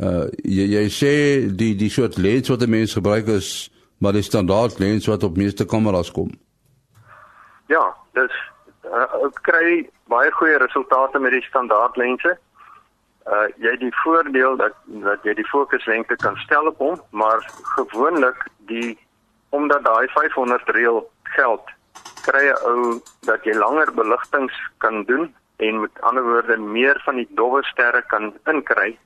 uh, 0.00 0.26
jy 0.42 0.66
jy 0.76 0.84
sê 0.92 1.12
die 1.62 1.74
die 1.78 1.90
soort 1.90 2.16
lens 2.16 2.50
wat 2.52 2.66
mense 2.66 2.98
gebruik 3.00 3.30
is 3.36 3.70
maar 3.98 4.12
die 4.12 4.24
standaard 4.26 4.78
lens 4.78 5.06
wat 5.08 5.24
op 5.24 5.36
meeste 5.36 5.64
kameras 5.66 6.10
kom. 6.12 6.30
Ja, 7.72 7.84
dis 8.18 8.34
uh, 8.84 9.30
kry 9.48 9.86
baie 10.12 10.30
goeie 10.38 10.58
resultate 10.62 11.18
met 11.18 11.34
die 11.34 11.46
standaard 11.50 11.96
lense 11.96 12.36
uh 13.26 13.46
jy 13.58 13.72
het 13.74 13.80
die 13.82 13.94
voordeel 14.04 14.54
dat 14.56 14.74
dat 15.02 15.24
jy 15.26 15.34
die 15.34 15.48
fokuslengte 15.50 16.16
kan 16.22 16.36
stel 16.44 16.68
op 16.70 16.78
hom, 16.78 17.00
maar 17.10 17.42
gewoonlik 17.74 18.44
die 18.70 18.94
omdat 19.50 19.84
daai 19.84 20.06
500 20.14 20.68
reël 20.76 21.00
geld, 21.34 21.72
kry 22.28 22.44
jy 22.46 22.54
ou 22.70 23.00
dat 23.28 23.44
jy 23.44 23.54
langer 23.54 23.92
beligtings 23.94 24.54
kan 24.84 25.04
doen 25.10 25.28
en 25.56 25.80
met 25.80 26.00
ander 26.00 26.24
woorde 26.26 26.56
meer 26.56 27.00
van 27.04 27.20
die 27.22 27.28
dowwe 27.38 27.62
sterre 27.64 28.02
kan 28.12 28.32
inkry 28.52 28.98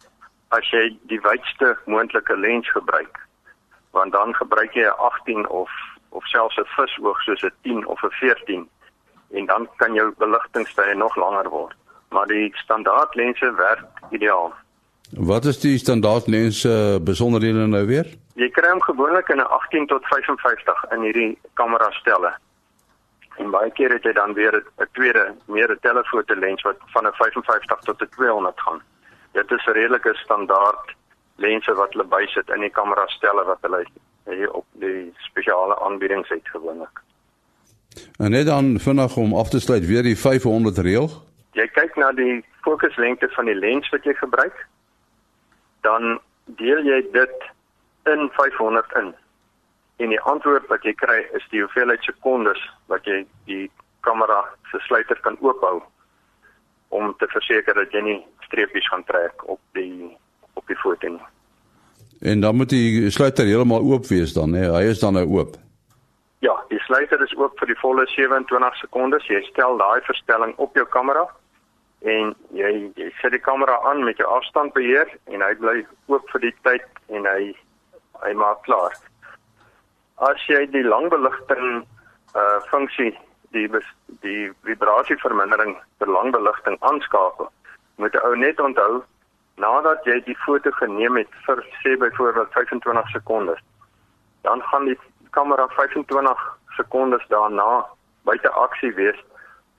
as 0.56 0.70
jy 0.74 0.84
die 1.12 1.20
wydste 1.20 1.76
moontlike 1.86 2.36
lens 2.36 2.70
gebruik. 2.74 3.20
Want 3.96 4.12
dan 4.12 4.34
gebruik 4.34 4.74
jy 4.74 4.86
'n 4.86 4.98
18 5.10 5.48
of 5.48 5.70
of 6.10 6.26
selfs 6.26 6.58
'n 6.58 6.66
visoog 6.76 7.20
soos 7.22 7.42
'n 7.42 7.54
10 7.62 7.86
of 7.86 8.02
'n 8.02 8.16
14 8.20 8.68
en 9.30 9.46
dan 9.46 9.68
kan 9.76 9.94
jou 9.94 10.12
beligtingstye 10.18 10.94
nog 10.94 11.16
langer 11.16 11.48
word 11.48 11.74
maar 12.10 12.26
die 12.26 12.50
standaard 12.54 13.14
lense 13.14 13.54
werk 13.54 13.84
ideaal. 14.10 14.52
Wat 15.10 15.44
is 15.44 15.60
die 15.60 15.78
standaard 15.78 16.26
lens 16.26 16.64
uh, 16.64 16.96
besonderhede 17.02 17.66
nou 17.66 17.86
weer? 17.86 18.06
Jy 18.34 18.48
kry 18.54 18.70
hom 18.70 18.82
gewoonlik 18.82 19.28
in 19.28 19.42
'n 19.42 19.50
18 19.58 19.86
tot 19.86 20.06
55 20.06 20.84
in 20.90 21.02
hierdie 21.02 21.38
kamera 21.54 21.90
stelle. 21.90 22.34
En 23.40 23.50
baie 23.50 23.70
keer 23.72 23.92
het 23.94 24.04
jy 24.04 24.12
dan 24.12 24.34
weer 24.36 24.54
'n 24.56 24.88
tweede, 24.92 25.34
meer 25.46 25.70
'n 25.70 25.78
telefoto 25.80 26.34
lens 26.34 26.62
wat 26.62 26.78
van 26.94 27.06
'n 27.06 27.12
55 27.12 27.80
tot 27.80 28.02
'n 28.02 28.08
200 28.16 28.60
gaan. 28.60 28.82
Dit 29.32 29.50
is 29.50 29.66
'n 29.66 29.72
redelike 29.72 30.14
standaard 30.14 30.94
lense 31.36 31.74
wat 31.74 31.92
hulle 31.92 32.04
bysit 32.04 32.48
in 32.50 32.60
die 32.60 32.76
kamera 32.78 33.06
stelle 33.06 33.44
wat 33.44 33.58
hulle 33.60 33.86
hier 34.24 34.52
op 34.52 34.66
die 34.72 35.12
spesiale 35.16 35.80
aanbiedings 35.80 36.28
het 36.28 36.48
gewoonlik. 36.48 37.00
En 38.18 38.30
net 38.30 38.46
dan 38.46 38.78
vinnig 38.78 39.16
om 39.16 39.34
af 39.34 39.48
te 39.48 39.60
sluit 39.60 39.86
weer 39.86 40.02
die 40.02 40.18
500 40.18 40.78
reël 40.78 41.08
jy 41.52 41.66
kyk 41.74 41.96
na 41.98 42.10
die 42.16 42.40
fokuslengte 42.64 43.28
van 43.34 43.48
die 43.50 43.56
lens 43.58 43.88
wat 43.94 44.04
jy 44.06 44.14
gebruik, 44.18 44.56
dan 45.86 46.18
deel 46.60 46.82
jy 46.86 47.00
dit 47.14 47.48
in 48.10 48.28
500 48.36 48.94
in. 49.00 49.12
En 50.00 50.08
die 50.08 50.20
antwoord 50.32 50.68
wat 50.72 50.84
jy 50.86 50.94
kry 50.96 51.18
is 51.36 51.44
die 51.52 51.60
hoeveelheid 51.60 52.04
sekondes 52.08 52.60
wat 52.92 53.04
jy 53.08 53.22
die 53.50 53.66
kamera 54.06 54.40
se 54.70 54.80
sluiter 54.86 55.18
kan 55.24 55.36
oophou 55.44 55.80
om 56.96 57.12
te 57.20 57.28
verseker 57.30 57.76
dat 57.76 57.92
jy 57.92 58.00
nie 58.06 58.20
streepies 58.46 58.88
gaan 58.88 59.04
trek 59.10 59.44
op 59.44 59.60
die 59.76 60.08
op 60.58 60.66
die 60.66 60.78
foto 60.80 61.08
nie. 61.08 61.26
En 62.20 62.40
dan 62.40 62.56
moet 62.56 62.72
die 62.72 63.10
sluiter 63.10 63.48
heeltemal 63.48 63.84
oop 63.92 64.08
wees 64.08 64.32
dan, 64.36 64.56
hè? 64.56 64.66
Hy 64.72 64.88
is 64.92 65.00
dan 65.00 65.14
nou 65.16 65.26
oop. 65.38 65.54
Ja, 66.44 66.56
die 66.72 66.80
sluiter 66.84 67.20
is 67.24 67.36
oop 67.36 67.56
vir 67.60 67.70
die 67.70 67.78
volle 67.80 68.06
27 68.08 68.80
sekondes. 68.80 69.28
Jy 69.28 69.40
stel 69.48 69.76
daai 69.80 70.00
verstelling 70.08 70.56
op 70.56 70.76
jou 70.76 70.86
kamera 70.96 71.26
en 72.08 72.32
jy 72.56 72.72
jy 72.96 73.10
sit 73.20 73.36
die 73.36 73.44
kamera 73.44 73.76
aan 73.88 74.04
met 74.04 74.20
jou 74.20 74.28
afstandbeheer 74.32 75.08
en 75.28 75.44
hy 75.44 75.52
bly 75.60 75.76
oop 76.08 76.24
vir 76.32 76.48
die 76.48 76.56
tyd 76.64 76.88
en 77.12 77.28
hy 77.28 77.52
hy 78.24 78.32
maak 78.36 78.64
klaar. 78.64 78.96
As 80.20 80.36
jy 80.52 80.66
die 80.68 80.84
langbeligting 80.84 81.86
uh 82.36 82.58
funksie 82.68 83.14
die 83.56 83.64
die 84.20 84.50
vibrasievermindering 84.68 85.72
vir 85.98 86.12
langbeligting 86.12 86.76
aanskakel, 86.90 87.48
moet 87.96 88.12
jy 88.12 88.20
ou 88.28 88.34
net 88.36 88.60
onthou 88.60 89.00
nadat 89.64 90.04
jy 90.04 90.18
die 90.28 90.36
foto 90.44 90.74
geneem 90.76 91.16
het 91.16 91.40
vir 91.46 91.64
sê 91.80 91.96
byvoorbeeld 92.04 92.52
25 92.52 93.10
sekondes, 93.16 93.64
dan 94.44 94.60
gaan 94.68 94.92
die 94.92 94.98
kamera 95.32 95.66
25 95.72 96.44
sekondes 96.76 97.24
daarna 97.32 97.86
buite 98.28 98.52
aksie 98.68 98.92
wees 99.00 99.18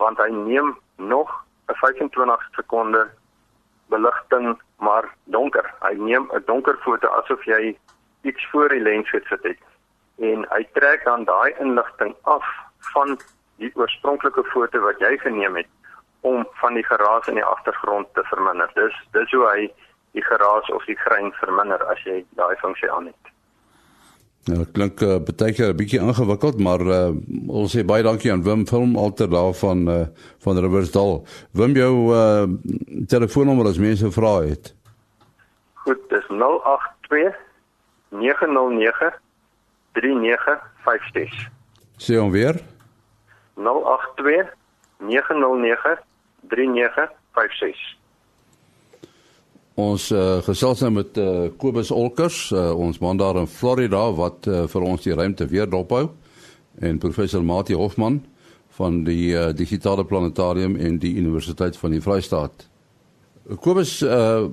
want 0.01 0.17
hy 0.17 0.29
neem 0.33 0.73
nog 0.97 1.29
'n 1.69 1.77
25 1.85 2.49
sekonde 2.57 3.09
beligting 3.93 4.57
maar 4.79 5.05
donker. 5.25 5.73
Hy 5.85 5.93
neem 5.93 6.31
'n 6.33 6.43
donker 6.45 6.77
foto 6.81 7.07
asof 7.07 7.45
jy 7.45 7.77
iets 8.23 8.47
voor 8.51 8.69
die 8.69 8.81
lens 8.81 9.09
gesit 9.09 9.43
het 9.43 9.70
en 10.21 10.45
hy 10.53 10.63
trek 10.77 11.05
dan 11.05 11.25
daai 11.25 11.53
inligting 11.59 12.13
af 12.29 12.45
van 12.93 13.17
die 13.61 13.71
oorspronklike 13.75 14.43
foto 14.53 14.81
wat 14.85 15.01
jy 15.01 15.15
geneem 15.23 15.57
het 15.59 15.69
om 16.21 16.45
van 16.61 16.77
die 16.77 16.85
geraas 16.85 17.27
in 17.27 17.39
die 17.39 17.45
agtergrond 17.45 18.09
te 18.13 18.23
verminder. 18.29 18.69
Dis 18.77 18.97
dis 19.17 19.33
hoe 19.33 19.45
hy 19.49 19.67
die 20.17 20.25
geraas 20.25 20.69
of 20.75 20.85
die 20.85 20.97
grein 21.05 21.31
verminder 21.39 21.81
as 21.89 22.01
jy 22.05 22.21
daai 22.37 22.55
funksie 22.61 22.91
aan 22.91 23.09
het. 23.09 23.31
Ja, 24.49 24.57
dit 24.57 24.71
klink 24.73 25.01
uh, 25.05 25.19
baie 25.21 25.53
keer 25.53 25.69
'n 25.69 25.77
bietjie 25.77 26.01
ingewikkeld, 26.01 26.57
maar 26.59 26.81
uh, 26.81 27.13
ons 27.47 27.73
sê 27.75 27.85
baie 27.85 28.03
dankie 28.03 28.31
aan 28.33 28.43
Wim 28.43 28.65
Film 28.65 28.97
Alter 28.97 29.29
daarvan 29.29 29.85
uh, 29.89 30.05
van 30.41 30.57
Riversdal. 30.57 31.25
Wim 31.53 31.77
jou 31.77 31.93
uh, 32.13 32.49
telefoonnommer 33.07 33.69
as 33.69 33.77
mense 33.77 34.11
vra 34.11 34.41
het. 34.41 34.73
Goed, 35.85 36.01
dis 36.09 36.25
082 36.29 37.37
909 38.09 39.13
3956. 39.97 41.49
Sê 41.97 42.17
hom 42.17 42.31
weer. 42.31 42.59
082 43.55 44.53
909 44.97 45.97
3956. 46.49 47.99
Ons 49.81 50.09
uh, 50.11 50.41
gesels 50.45 50.81
nou 50.83 50.91
met 50.99 51.17
uh, 51.17 51.47
Kobus 51.57 51.91
Olkers, 51.95 52.49
uh, 52.51 52.71
ons 52.75 52.99
man 52.99 53.17
daar 53.17 53.39
in 53.39 53.47
Florida 53.47 54.03
wat 54.13 54.47
uh, 54.47 54.65
vir 54.69 54.83
ons 54.85 55.05
die 55.05 55.15
ruimte 55.15 55.47
weer 55.47 55.69
dophou 55.69 56.09
en 56.81 56.99
professor 56.99 57.43
Mati 57.43 57.75
Hofman 57.77 58.19
van 58.77 59.01
die 59.07 59.31
uh, 59.35 59.49
digitale 59.55 60.05
planetarium 60.05 60.75
en 60.75 60.99
die 60.99 61.15
Universiteit 61.19 61.77
van 61.77 61.95
die 61.95 62.01
Vrystaat. 62.03 62.67
Kobus, 63.63 63.99
uh, 64.05 64.47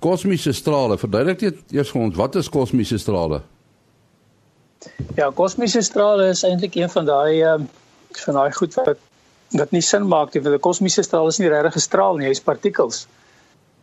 kosmiese 0.00 0.52
strale, 0.56 0.98
verduidelik 1.00 1.42
net 1.44 1.74
eers 1.74 1.90
vir 1.92 2.04
ons 2.04 2.18
wat 2.18 2.38
is 2.40 2.52
kosmiese 2.52 3.00
strale? 3.00 3.42
Ja, 5.16 5.30
kosmiese 5.34 5.82
strale 5.82 6.28
is 6.28 6.44
eintlik 6.46 6.74
een 6.78 6.90
van 6.90 7.04
daai 7.04 7.42
uh, 7.42 7.58
van 8.24 8.34
daai 8.34 8.52
goed 8.52 8.74
wat 8.74 8.98
wat 9.58 9.70
nie 9.72 9.80
sin 9.80 10.04
maak 10.08 10.34
nie, 10.34 10.42
want 10.42 10.54
'n 10.54 10.60
kosmiese 10.60 11.02
straal 11.02 11.28
is 11.28 11.38
nie 11.38 11.48
regtig 11.48 11.76
'n 11.76 11.86
straal 11.88 12.16
nie, 12.16 12.28
hy's 12.28 12.40
partikels. 12.40 13.06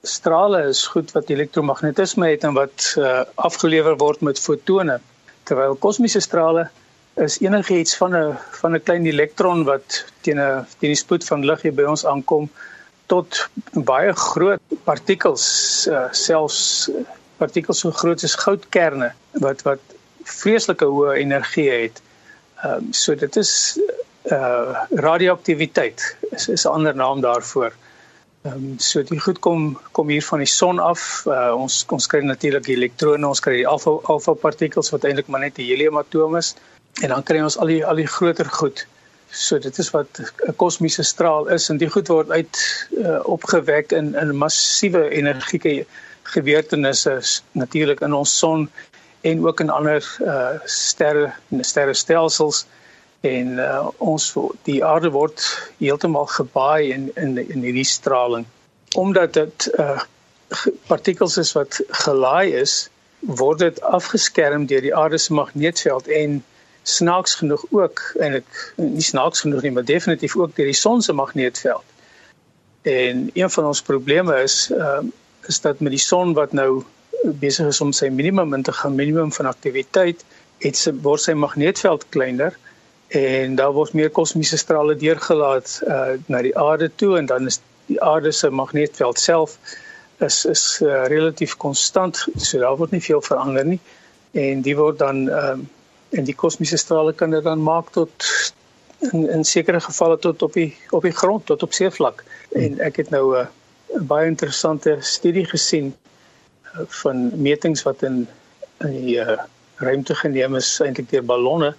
Strale 0.03 0.67
is 0.69 0.85
goed 0.87 1.11
wat 1.11 1.29
elektromagnetisme 1.29 2.29
het 2.29 2.43
en 2.43 2.53
wat 2.53 2.93
uh, 2.97 3.23
afgelewer 3.35 3.97
word 3.97 4.21
met 4.21 4.39
fotone 4.39 4.99
terwyl 5.43 5.75
kosmiese 5.75 6.21
strale 6.21 6.69
is 7.15 7.39
enigiets 7.41 7.97
van 7.97 8.15
'n 8.15 8.37
van 8.61 8.75
'n 8.75 8.83
klein 8.83 9.05
elektron 9.05 9.63
wat 9.63 10.05
teen 10.21 10.39
'n 10.39 10.65
teen 10.79 10.91
die 10.93 11.01
spoed 11.03 11.23
van 11.25 11.45
lig 11.45 11.61
hier 11.61 11.73
by 11.73 11.83
ons 11.83 12.05
aankom 12.05 12.49
tot 13.05 13.49
baie 13.73 14.13
groot 14.13 14.61
partikels 14.83 15.45
uh, 15.87 16.07
selfs 16.11 16.89
partikels 17.37 17.79
so 17.79 17.91
groot 17.91 18.23
as 18.23 18.35
goudkerne 18.45 19.11
wat 19.45 19.61
wat 19.61 19.94
vreeslike 20.25 20.85
hoë 20.85 21.15
energie 21.21 21.69
het. 21.69 22.01
Ehm 22.63 22.85
um, 22.87 22.93
so 22.93 23.15
dit 23.15 23.35
is 23.35 23.79
uh 24.31 24.83
radioaktiwiteit 24.89 26.15
is, 26.31 26.47
is 26.47 26.65
'n 26.65 26.73
ander 26.77 26.95
naam 26.95 27.21
daarvoor. 27.21 27.73
Ehm 28.45 28.53
um, 28.53 28.79
so 28.79 29.03
die 29.03 29.19
goed 29.19 29.39
kom 29.39 29.79
kom 29.91 30.09
hier 30.09 30.23
van 30.23 30.39
die 30.39 30.47
son 30.49 30.79
af. 30.79 31.23
Uh, 31.25 31.53
ons 31.55 31.85
ons 31.89 32.07
kry 32.07 32.21
natuurlik 32.21 32.67
elektrone, 32.67 33.27
ons 33.27 33.39
kry 33.39 33.55
die 33.61 33.67
alfa 33.67 33.97
alfa 34.03 34.33
partikels 34.33 34.89
wat 34.89 35.03
eintlik 35.03 35.27
maar 35.27 35.39
net 35.45 35.57
'n 35.57 35.69
heliumatom 35.69 36.35
is 36.35 36.55
en 37.01 37.09
dan 37.09 37.23
kry 37.23 37.41
ons 37.41 37.57
al 37.57 37.67
die 37.67 37.85
al 37.85 37.95
die 37.95 38.07
groter 38.07 38.45
goed. 38.45 38.87
So 39.29 39.59
dit 39.59 39.77
is 39.77 39.89
wat 39.91 40.21
'n 40.47 40.55
kosmiese 40.55 41.03
straal 41.03 41.47
is 41.47 41.69
en 41.69 41.77
die 41.77 41.89
goed 41.89 42.07
word 42.07 42.29
uit 42.29 42.87
uh, 42.97 43.19
opgewek 43.23 43.91
in 43.91 44.15
in 44.15 44.37
massiewe 44.37 45.09
energieke 45.09 45.85
gebeurtenisse 46.23 47.19
natuurlik 47.51 48.01
in 48.01 48.13
ons 48.13 48.37
son 48.37 48.69
en 49.25 49.45
ook 49.47 49.59
in 49.59 49.69
ander 49.69 50.17
uh, 50.21 50.49
sterre 50.63 51.33
sterrestelsels. 51.61 52.65
En 53.25 53.47
uh, 53.57 53.87
ons 53.97 54.25
die 54.67 54.83
aarde 54.85 55.09
word 55.09 55.45
heeltemal 55.77 56.27
gebaai 56.29 56.91
in 56.93 57.09
in 57.15 57.37
in 57.41 57.63
hierdie 57.65 57.87
straling. 57.89 58.45
Omdat 58.95 59.33
dit 59.33 59.69
uh, 59.79 60.01
partikels 60.87 61.37
is 61.41 61.55
wat 61.57 61.81
gelaai 62.03 62.53
is 62.61 62.89
word 63.19 63.59
dit 63.59 63.81
afgeskerm 63.81 64.67
deur 64.69 64.85
die 64.85 64.95
aarde 64.95 65.17
se 65.17 65.33
magneetveld 65.33 66.07
en 66.07 66.43
snaaks 66.85 67.35
genoeg 67.41 67.63
ook 67.73 68.01
eintlik 68.19 68.61
nie 68.77 69.01
snaaks 69.01 69.41
genoeg 69.41 69.65
nie 69.65 69.71
maar 69.71 69.87
definitief 69.89 70.35
ook 70.37 70.53
deur 70.55 70.69
die 70.69 70.81
son 70.81 71.01
se 71.01 71.13
magneetveld. 71.13 71.83
En 72.81 73.29
een 73.33 73.49
van 73.49 73.65
ons 73.65 73.81
probleme 73.81 74.37
is 74.43 74.69
uh, 74.71 75.01
is 75.49 75.61
dat 75.61 75.79
met 75.79 75.97
die 75.97 76.01
son 76.01 76.33
wat 76.37 76.53
nou 76.53 76.83
besig 77.41 77.67
is 77.67 77.81
om 77.81 77.93
sy 77.93 78.09
minimum 78.09 78.53
in 78.53 78.63
te 78.63 78.71
gaan 78.71 78.95
minimum 78.95 79.31
van 79.31 79.45
aktiwiteit 79.45 80.23
het 80.63 80.77
sy 80.77 80.93
word 81.07 81.21
sy 81.21 81.33
magneetveld 81.33 82.05
kleiner 82.15 82.57
en 83.19 83.55
daar 83.55 83.73
word 83.73 83.93
meer 83.93 84.09
kosmiese 84.09 84.57
strale 84.57 84.95
deurgelaat 84.95 85.79
uh, 85.87 86.15
na 86.27 86.41
die 86.41 86.55
aarde 86.57 86.89
toe 86.95 87.17
en 87.19 87.25
dan 87.25 87.47
is 87.51 87.61
die 87.87 88.01
aarde 88.01 88.31
se 88.31 88.49
magneetveld 88.49 89.19
self 89.19 89.57
is 90.25 90.45
is 90.45 90.65
uh, 90.81 91.05
relatief 91.11 91.57
konstant 91.61 92.25
so 92.35 92.59
daar 92.59 92.77
word 92.77 92.91
nie 92.91 93.03
veel 93.03 93.21
verander 93.21 93.65
nie 93.65 93.81
en 94.35 94.61
die 94.61 94.75
word 94.77 94.99
dan 94.99 95.27
um, 95.29 95.65
en 96.15 96.27
die 96.27 96.35
kosmiese 96.35 96.77
strale 96.77 97.13
kan 97.13 97.33
dit 97.35 97.43
dan 97.43 97.61
maak 97.63 97.91
tot 97.95 98.25
in 99.11 99.29
in 99.29 99.43
sekere 99.43 99.79
gevalle 99.79 100.17
tot 100.19 100.41
op 100.41 100.53
die 100.53 100.71
op 100.89 101.03
die 101.03 101.11
grond 101.11 101.45
tot 101.45 101.63
op 101.63 101.73
seevlak. 101.73 102.23
En 102.51 102.79
ek 102.79 102.95
het 103.01 103.09
nou 103.09 103.35
'n 103.35 103.41
uh, 103.41 104.01
baie 104.07 104.27
interessante 104.27 104.97
studie 104.99 105.45
gesien 105.45 105.93
van 107.01 107.29
metings 107.41 107.83
wat 107.83 108.03
in 108.03 108.25
in 108.83 108.91
die 108.91 109.15
uh, 109.23 109.37
ruimte 109.79 110.15
geneem 110.15 110.55
is 110.55 110.79
eintlik 110.83 111.09
deur 111.09 111.23
ballonne 111.23 111.73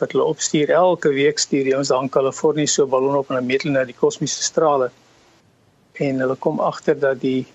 wat 0.00 0.12
hulle 0.12 0.24
opstuur. 0.24 0.70
Elke 0.74 1.12
week 1.14 1.38
stuur 1.38 1.64
die 1.64 1.76
ons 1.76 1.88
daar 1.92 2.02
in 2.02 2.08
Kalifornië 2.08 2.66
so 2.66 2.86
ballon 2.86 3.16
op 3.16 3.30
en 3.30 3.36
hulle 3.36 3.46
meet 3.46 3.62
hulle 3.62 3.76
nou 3.76 3.86
die 3.86 3.96
kosmiese 3.96 4.42
strale. 4.42 4.90
En 6.00 6.22
hulle 6.24 6.36
kom 6.46 6.60
agter 6.60 6.98
dat 6.98 7.20
die 7.20 7.46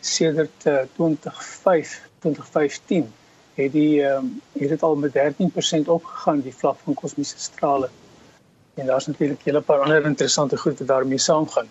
sedert 0.00 0.66
uh, 0.66 0.84
2005 0.96 1.96
2015 2.22 3.08
het 3.58 3.72
die 3.72 4.02
um, 4.06 4.30
het 4.58 4.68
dit 4.74 4.82
al 4.82 4.94
met 4.96 5.16
13% 5.16 5.90
opgegaan 5.90 6.44
die 6.44 6.54
vlak 6.54 6.78
van 6.84 6.94
kosmiese 6.94 7.38
strale. 7.38 7.90
En 8.74 8.86
daar's 8.86 9.06
natuurlik 9.06 9.42
hele 9.42 9.60
paar 9.60 9.82
ander 9.82 10.06
interessante 10.06 10.56
goed 10.56 10.78
wat 10.78 10.88
daarmee 10.88 11.18
saamgaan. 11.18 11.68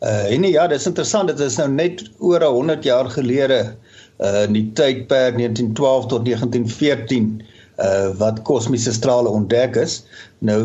Uh 0.00 0.32
en 0.32 0.42
ja, 0.42 0.66
dis 0.66 0.86
interessant, 0.86 1.28
dit 1.28 1.40
is 1.40 1.56
nou 1.60 1.68
net 1.68 2.02
oor 2.18 2.42
100 2.42 2.84
jaar 2.84 3.10
gelede 3.10 3.76
uh 4.20 4.44
in 4.46 4.56
die 4.56 4.66
tydperk 4.76 5.38
1912 5.38 6.06
tot 6.12 6.24
1914 6.28 7.30
uh 7.80 8.10
wat 8.20 8.42
kosmiese 8.44 8.92
strale 8.92 9.28
ontdek 9.28 9.76
is. 9.80 10.00
Nou 10.38 10.60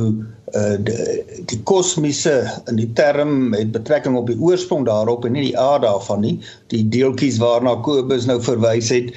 uh 0.55 0.75
die, 0.79 1.23
die 1.51 1.61
kosmiese 1.63 2.35
in 2.69 2.79
die 2.81 2.89
term 2.93 3.49
met 3.53 3.71
betrekking 3.71 4.17
op 4.19 4.27
die 4.31 4.39
oorsprong 4.39 4.85
daarop 4.85 5.25
en 5.25 5.37
nie 5.37 5.49
die 5.49 5.59
aard 5.59 5.85
daarvan 5.87 6.25
nie. 6.25 6.35
Die 6.73 6.83
deeltjies 6.89 7.39
waarna 7.43 7.77
Kobus 7.85 8.27
nou 8.27 8.41
verwys 8.43 8.91
het, 8.93 9.15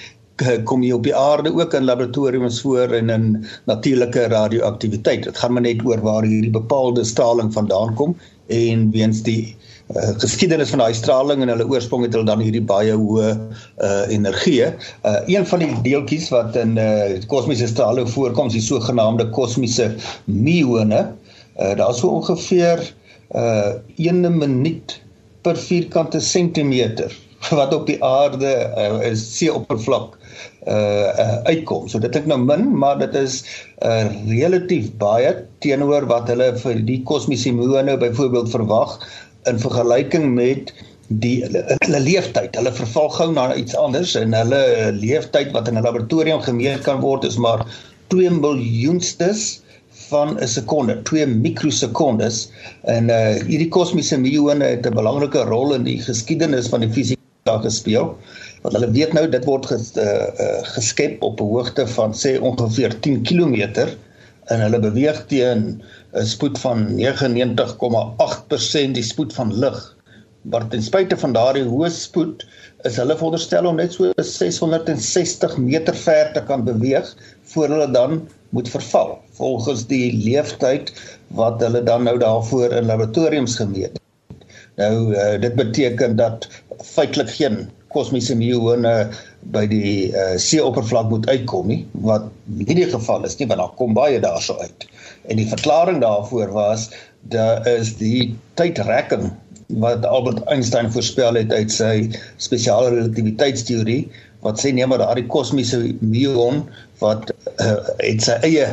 kom 0.64 0.83
hier 0.83 0.94
op 0.94 1.03
die 1.07 1.16
aarde 1.16 1.53
ook 1.55 1.74
in 1.74 1.85
laboratoriums 1.85 2.61
voor 2.61 2.92
en 2.94 3.11
in 3.11 3.46
natuurlike 3.64 4.27
radioaktiwiteit. 4.29 5.22
Dit 5.22 5.38
gaan 5.38 5.53
maar 5.53 5.62
net 5.62 5.85
oor 5.85 6.01
waar 6.01 6.22
hierdie 6.22 6.51
bepaalde 6.51 7.05
straling 7.05 7.53
vandaan 7.53 7.94
kom 7.94 8.16
en 8.46 8.90
weens 8.90 9.22
die 9.22 9.57
uh, 9.96 10.12
geskiedenis 10.20 10.70
van 10.72 10.83
daai 10.83 10.94
straling 10.96 11.42
en 11.42 11.53
hulle 11.53 11.66
oorsprong 11.68 12.05
het 12.07 12.14
hulle 12.16 12.29
dan 12.29 12.42
hierdie 12.44 12.64
baie 12.64 12.94
hoë 12.96 13.33
uh, 13.35 14.05
energie. 14.12 14.64
Uh, 14.64 15.16
een 15.27 15.46
van 15.46 15.64
die 15.64 15.70
deeltjies 15.85 16.29
wat 16.35 16.57
in 16.61 16.77
uh, 16.81 17.18
kosmiese 17.33 17.68
strale 17.68 18.07
voorkom, 18.09 18.48
is 18.53 18.59
die 18.59 18.64
sogenaamde 18.64 19.29
kosmiese 19.37 19.90
muone. 20.24 21.05
Uh, 21.59 21.74
daar 21.77 21.90
is 21.90 22.03
so 22.03 22.12
ongeveer 22.20 22.85
uh, 23.35 23.74
1 23.96 24.38
minuut 24.38 25.01
per 25.42 25.57
vierkante 25.57 26.20
sentimeter 26.20 27.12
wat 27.59 27.74
op 27.74 27.87
die 27.87 27.98
aarde 28.05 28.53
uh, 28.77 29.12
see 29.14 29.53
oppervlak 29.53 30.18
uh, 30.66 31.09
uh 31.24 31.37
uitkom. 31.48 31.88
So 31.88 31.98
dit 31.98 32.12
klink 32.14 32.27
nou 32.31 32.38
min, 32.42 32.68
maar 32.79 32.98
dit 32.98 33.14
is 33.14 33.40
uh 33.87 34.07
relatief 34.29 34.90
baie 35.01 35.35
teenoor 35.64 36.09
wat 36.11 36.29
hulle 36.33 36.53
vir 36.62 36.85
die 36.88 37.01
kosmiese 37.09 37.53
muone 37.53 37.96
byvoorbeeld 38.01 38.51
verwag 38.51 38.98
in 39.48 39.61
vergelyking 39.62 40.33
met 40.35 40.72
die 41.09 41.40
hulle 41.44 42.01
leeftyd. 42.05 42.57
Hulle 42.59 42.72
verval 42.72 43.09
gou 43.16 43.29
na 43.33 43.55
iets 43.57 43.77
anders 43.77 44.14
en 44.18 44.37
hulle 44.37 44.92
leeftyd 44.96 45.55
wat 45.57 45.68
in 45.68 45.79
'n 45.79 45.87
laboratorium 45.87 46.42
gemeet 46.44 46.85
kan 46.85 47.01
word 47.01 47.24
is 47.24 47.38
maar 47.38 47.64
2 48.12 48.31
miljoenstes 48.31 49.61
van 50.09 50.37
'n 50.40 50.48
sekonde, 50.48 51.03
2 51.03 51.27
mikrosekondes. 51.27 52.48
En 52.83 53.09
uh 53.09 53.40
hierdie 53.48 53.68
kosmiese 53.68 54.18
muone 54.18 54.64
het 54.64 54.87
'n 54.87 54.94
belangrike 54.94 55.44
rol 55.44 55.74
in 55.74 55.85
die 55.85 56.01
geskiedenis 56.03 56.68
van 56.68 56.81
die 56.81 56.92
fisika 56.92 57.59
gespeel. 57.62 58.16
Want 58.69 58.83
hulle 58.83 58.93
weet 58.93 59.15
nou 59.17 59.25
dit 59.33 59.45
word 59.49 59.65
ges, 59.65 59.87
uh, 59.97 60.05
uh, 60.05 60.61
geskep 60.75 61.23
op 61.25 61.41
'n 61.41 61.47
hoogte 61.55 61.87
van 61.89 62.13
sê 62.13 62.37
ongeveer 62.37 63.01
10 63.01 63.23
km 63.25 63.55
en 64.53 64.61
hulle 64.61 64.81
beweeg 64.83 65.23
teen 65.31 65.81
'n 66.13 66.27
spoed 66.29 66.59
van 66.61 66.83
99,8% 66.99 68.93
die 68.99 69.07
spoed 69.13 69.33
van 69.33 69.55
lig 69.63 69.79
maar 70.53 70.69
ten 70.69 70.83
spyte 70.83 71.17
van 71.17 71.33
daardie 71.33 71.65
hoë 71.65 71.89
spoed 71.95 72.45
is 72.91 72.97
hulle 73.01 73.17
veronderstel 73.17 73.71
om 73.71 73.81
net 73.81 73.97
so 73.97 74.13
660 74.17 75.57
meter 75.71 75.97
ver 76.03 76.33
te 76.37 76.45
kan 76.53 76.65
beweeg 76.69 77.09
voor 77.55 77.69
hulle 77.73 77.91
dan 77.97 78.29
moet 78.51 78.69
verval 78.69 79.17
volgens 79.41 79.87
die 79.87 80.13
leeftyd 80.13 80.93
wat 81.41 81.65
hulle 81.65 81.83
dan 81.89 82.05
nou 82.05 82.19
daarvoor 82.19 82.73
in 82.83 82.87
laboratoriums 82.93 83.57
gemeet 83.57 83.97
het. 83.97 84.05
Nou 84.77 85.17
uh, 85.17 85.41
dit 85.41 85.55
beteken 85.55 86.17
dat 86.17 86.49
feitelik 86.85 87.31
geen 87.41 87.71
kosmiese 87.94 88.37
muone 88.37 88.94
by 89.55 89.64
die 89.70 90.11
uh, 90.12 90.37
seeoppervlak 90.40 91.09
moet 91.12 91.29
uitkom 91.31 91.68
nie 91.70 91.81
wat 92.07 92.29
nie 92.61 92.77
die 92.77 92.88
geval 92.90 93.24
is 93.29 93.38
nie 93.38 93.48
want 93.48 93.62
daar 93.62 93.74
kom 93.81 93.94
baie 93.96 94.20
daarso 94.20 94.59
uit. 94.61 94.88
En 95.29 95.40
die 95.40 95.48
verklaring 95.48 96.03
daarvoor 96.05 96.53
was 96.57 96.88
dat 97.33 97.66
is 97.66 97.94
die 98.01 98.35
tydrekking 98.61 99.31
wat 99.81 100.05
Albert 100.07 100.44
Einstein 100.48 100.92
voorspel 100.92 101.37
het 101.37 101.53
uit 101.53 101.72
sy 101.72 101.92
spesiale 102.40 102.92
relativiteitsteorie 102.94 104.03
wat 104.44 104.61
sê 104.61 104.72
nee 104.72 104.87
maar 104.87 105.03
daardie 105.03 105.27
kosmiese 105.29 105.81
muon 106.01 106.62
wat 107.03 107.33
uh, 107.59 107.74
het 108.05 108.24
sy 108.24 108.38
eie 108.46 108.68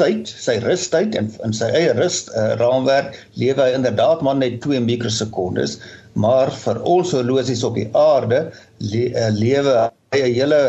tyd, 0.00 0.28
sy 0.28 0.58
rustyd 0.64 1.16
en 1.18 1.30
in 1.46 1.54
sy 1.56 1.68
eie 1.76 1.94
rust 1.98 2.30
uh, 2.34 2.54
raamwerk 2.60 3.16
lewe 3.40 3.62
hy 3.62 3.72
inderdaad 3.76 4.24
maar 4.26 4.38
net 4.40 4.60
2 4.64 4.82
mikrosekondes, 4.84 5.78
maar 6.16 6.52
vir 6.64 6.80
ons 6.88 7.12
horlosies 7.16 7.64
op 7.66 7.76
die 7.78 7.88
aarde 7.96 8.46
le 8.92 9.08
uh, 9.12 9.30
lewe 9.36 9.76
hy 10.14 10.20
'n 10.22 10.34
hele 10.36 10.60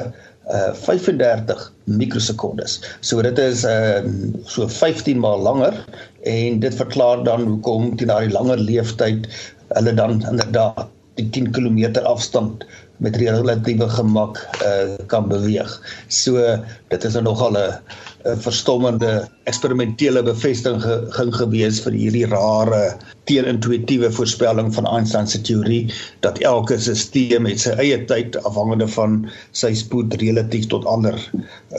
uh, 0.51 0.73
35 0.73 1.71
mikrosekondes. 1.85 2.79
So 3.01 3.21
dit 3.21 3.39
is 3.39 3.63
uh, 3.67 4.03
so 4.45 4.67
15 4.67 5.19
maal 5.19 5.43
langer 5.43 5.75
en 6.23 6.59
dit 6.63 6.75
verklaar 6.75 7.23
dan 7.23 7.47
hoekom 7.47 7.95
teen 7.97 8.11
daardie 8.11 8.35
langer 8.35 8.59
leeftyd 8.59 9.27
hulle 9.75 9.93
dan 9.95 10.21
inderdaad 10.23 10.87
die 11.17 11.29
10 11.33 11.51
km 11.51 11.97
afstand 12.05 12.65
met 13.03 13.15
relatiewe 13.15 13.89
gemak 13.89 14.39
uh, 14.61 14.95
kan 15.11 15.27
beweeg. 15.29 15.71
So 16.07 16.41
dit 16.89 17.03
is 17.03 17.13
nou 17.13 17.23
nogal 17.23 17.57
'n 17.57 18.37
verstommende 18.43 19.27
eksperimentele 19.43 20.23
bevestiging 20.23 20.81
ge, 20.81 21.31
gewees 21.31 21.79
vir 21.85 21.93
hierdie 21.93 22.25
rare 22.27 22.97
teenintuïtiewe 23.29 24.11
voorspelling 24.11 24.73
van 24.75 24.87
Einstein 24.87 25.27
se 25.27 25.41
teorie 25.41 25.93
dat 26.25 26.39
elke 26.39 26.77
stelsel 26.79 27.41
met 27.41 27.59
sy 27.59 27.75
eie 27.79 27.99
tyd 28.09 28.35
afhangende 28.43 28.87
van 28.87 29.29
sy 29.51 29.73
spoed 29.73 30.13
relatief 30.21 30.67
tot 30.67 30.85
ander 30.85 31.15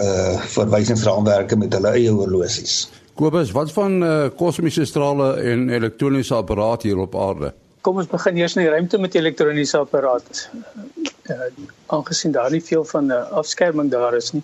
uh 0.01 0.41
verwysingsraamwerke 0.55 1.57
met 1.57 1.75
hulle 1.75 1.93
eie 1.97 2.11
horlosies. 2.11 2.89
Kobus, 3.19 3.51
wat 3.51 3.73
van 3.75 4.03
uh, 4.03 4.29
kosmiese 4.37 4.85
strale 4.87 5.33
en 5.43 5.69
elektroniese 5.75 6.35
apparate 6.35 6.87
hier 6.89 7.01
op 7.03 7.17
aarde? 7.19 7.53
Kom 7.83 7.99
ons 8.01 8.11
begin 8.11 8.39
eers 8.41 8.57
in 8.57 8.65
die 8.65 8.71
ruimte 8.73 8.99
met 8.99 9.17
elektroniese 9.19 9.79
apparate. 9.79 10.49
Uh, 11.29 11.49
aangesien 11.95 12.33
daar 12.33 12.51
nie 12.51 12.63
veel 12.65 12.85
van 12.85 13.07
'n 13.07 13.17
uh, 13.17 13.31
afskerming 13.41 13.91
daar 13.91 14.15
is 14.17 14.33
nie, 14.33 14.43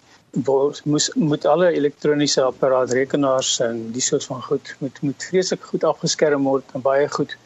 moes 0.85 1.11
moet 1.15 1.47
alle 1.47 1.71
elektroniese 1.73 2.43
apparate, 2.43 2.95
rekenaars 2.95 3.61
en 3.61 3.91
die 3.93 4.03
soort 4.03 4.25
van 4.25 4.43
goed 4.43 4.75
moet 4.79 5.03
moet 5.03 5.27
vreeslik 5.31 5.63
goed 5.63 5.85
afgeskerm 5.85 6.45
word 6.45 6.65
en 6.75 6.83
baie 6.83 7.09
goed 7.09 7.37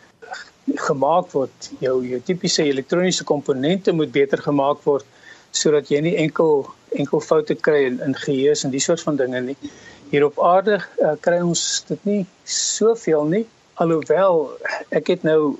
gemaak 0.74 1.33
word. 1.33 1.70
Jou 1.81 2.07
jou 2.07 2.20
tipiese 2.20 2.62
elektroniese 2.62 3.24
komponente 3.24 3.92
moet 3.92 4.12
beter 4.12 4.38
gemaak 4.38 4.83
word 4.85 5.05
sodat 5.51 5.88
jy 5.88 6.01
nie 6.01 6.16
enkel 6.16 6.66
enkel 6.92 7.20
foute 7.20 7.55
kry 7.55 7.85
in, 7.85 8.01
in 8.01 8.14
geheue 8.14 8.55
en 8.64 8.70
die 8.70 8.81
soort 8.81 9.01
van 9.01 9.16
dinge 9.16 9.40
nie. 9.40 9.57
Hier 10.11 10.24
op 10.24 10.40
aarde 10.40 10.81
uh, 11.01 11.14
kry 11.20 11.40
ons 11.40 11.85
dit 11.88 12.05
nie 12.05 12.27
soveel 12.44 13.24
nie 13.24 13.46
alhoewel 13.82 14.50
ek 14.94 15.10
het 15.14 15.22
nou 15.26 15.56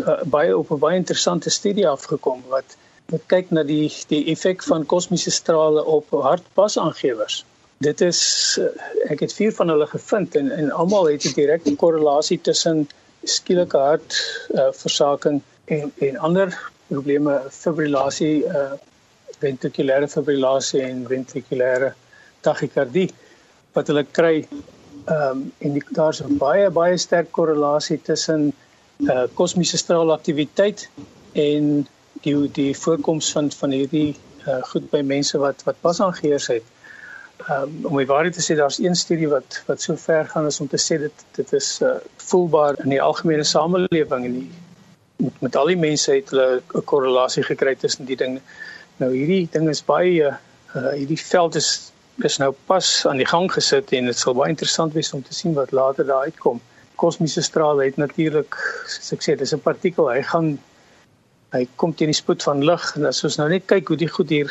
uh, 0.00 0.22
baie 0.24 0.56
op 0.56 0.70
'n 0.70 0.78
baie 0.82 0.96
interessante 0.96 1.50
studie 1.50 1.88
afgekom 1.88 2.42
wat 2.52 2.76
wat 3.12 3.22
kyk 3.32 3.50
na 3.50 3.62
die 3.62 3.88
die 4.12 4.24
effek 4.32 4.62
van 4.62 4.86
kosmiese 4.86 5.30
strale 5.30 5.84
op 5.84 6.10
hartpasaangewers. 6.10 7.44
Dit 7.78 8.00
is 8.00 8.20
uh, 8.60 8.70
ek 9.12 9.20
het 9.20 9.32
vier 9.32 9.52
van 9.52 9.68
hulle 9.68 9.86
gevind 9.86 10.36
en 10.36 10.50
en 10.50 10.70
almal 10.70 11.12
het 11.12 11.24
'n 11.24 11.36
direkte 11.40 11.76
korrelasie 11.76 12.40
tussen 12.40 12.88
skielike 13.22 13.78
hartversaking 13.78 15.42
uh, 15.42 15.76
en 15.76 15.92
en 16.08 16.16
ander 16.16 16.58
probleme 16.88 17.40
fibrillasie 17.50 18.44
uh, 18.46 18.72
ventrikulêre 19.40 20.08
fibrillasie 20.08 20.82
en 20.82 21.06
ventrikulêre 21.08 21.92
tachykardie 22.40 23.10
wat 23.72 23.86
hulle 23.86 24.04
kry 24.18 24.36
Ehm 25.06 25.30
um, 25.30 25.52
en 25.58 25.82
daar's 25.94 26.22
'n 26.22 26.36
baie 26.36 26.70
baie 26.70 26.96
sterk 26.96 27.30
korrelasie 27.30 28.02
tussen 28.02 28.52
uh, 28.96 29.22
kosmiese 29.34 29.76
straalaktiwiteit 29.76 30.88
en 31.32 31.86
die 32.22 32.50
die 32.52 32.78
voorkoms 32.78 33.32
van 33.32 33.50
van 33.52 33.70
hierdie 33.70 34.16
uh, 34.46 34.62
goed 34.62 34.90
by 34.90 35.00
mense 35.00 35.38
wat 35.38 35.62
wat 35.62 35.80
pas 35.80 36.00
aangeheers 36.00 36.46
het. 36.46 36.66
Ehm 37.46 37.62
um, 37.62 37.78
om 37.92 37.96
die 37.96 38.06
waarheid 38.06 38.34
te 38.34 38.42
sê 38.42 38.56
daar's 38.58 38.78
een 38.78 38.96
studie 38.96 39.28
wat 39.28 39.62
wat 39.66 39.80
so 39.80 39.96
ver 39.96 40.26
gaan 40.26 40.44
as 40.44 40.60
om 40.60 40.68
te 40.68 40.82
sê 40.88 40.98
dit 40.98 41.24
dit 41.38 41.52
is 41.52 41.80
uh, 41.82 41.96
voelbaar 42.16 42.74
in 42.84 42.90
die 42.90 43.02
algemene 43.02 43.44
samelewing 43.44 44.24
en 44.24 44.32
die 44.32 44.50
met, 45.16 45.40
met 45.40 45.56
al 45.56 45.66
die 45.66 45.80
mense 45.80 46.12
het 46.12 46.30
hulle 46.30 46.62
'n 46.74 46.84
korrelasie 46.84 47.42
gekry 47.42 47.74
tussen 47.74 48.04
die 48.04 48.16
dinge. 48.16 48.40
Nou 48.96 49.12
hierdie 49.12 49.48
ding 49.52 49.68
is 49.68 49.84
baie 49.84 50.34
uh, 50.74 50.90
hierdie 50.92 51.20
veld 51.20 51.54
is 51.54 51.92
is 52.24 52.38
nou 52.38 52.54
pas 52.66 53.06
aan 53.06 53.20
die 53.20 53.28
gang 53.28 53.50
gesit 53.52 53.92
en 53.92 54.08
dit 54.08 54.18
sal 54.18 54.34
baie 54.34 54.52
interessant 54.52 54.94
wees 54.96 55.12
om 55.12 55.22
te 55.22 55.34
sien 55.34 55.54
wat 55.54 55.72
later 55.72 56.06
daar 56.06 56.30
uitkom. 56.30 56.60
Kosmiese 56.96 57.42
strale 57.42 57.84
het 57.84 57.96
natuurlik, 58.00 58.56
soos 58.88 59.12
ek 59.12 59.22
sê, 59.22 59.36
dis 59.36 59.52
'n 59.52 59.60
partikel. 59.60 60.08
Hy 60.08 60.22
gaan 60.22 60.58
hy 61.52 61.66
kom 61.76 61.94
teen 61.94 62.10
die 62.10 62.16
spoed 62.16 62.42
van 62.42 62.64
lig 62.64 62.96
en 62.96 63.06
as 63.06 63.24
ons 63.24 63.36
nou 63.38 63.48
net 63.48 63.66
kyk 63.66 63.88
hoe 63.88 63.96
die 63.96 64.08
goed 64.08 64.28
hier 64.28 64.50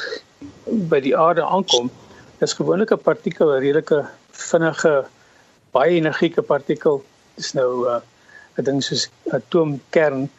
by 0.89 0.99
die 0.99 1.15
aarde 1.17 1.43
aankom, 1.43 1.91
dis 2.39 2.53
gewoonlik 2.53 2.91
'n 2.91 3.03
partikel, 3.03 3.51
'n 3.51 3.61
redelike 3.61 4.05
vinnige 4.31 5.05
baie 5.71 5.97
energieke 5.97 6.41
partikel. 6.41 7.03
Dis 7.35 7.53
nou 7.53 7.87
uh, 7.87 8.01
'n 8.57 8.63
ding 8.63 8.83
soos 8.83 9.09
atoomkern 9.31 10.29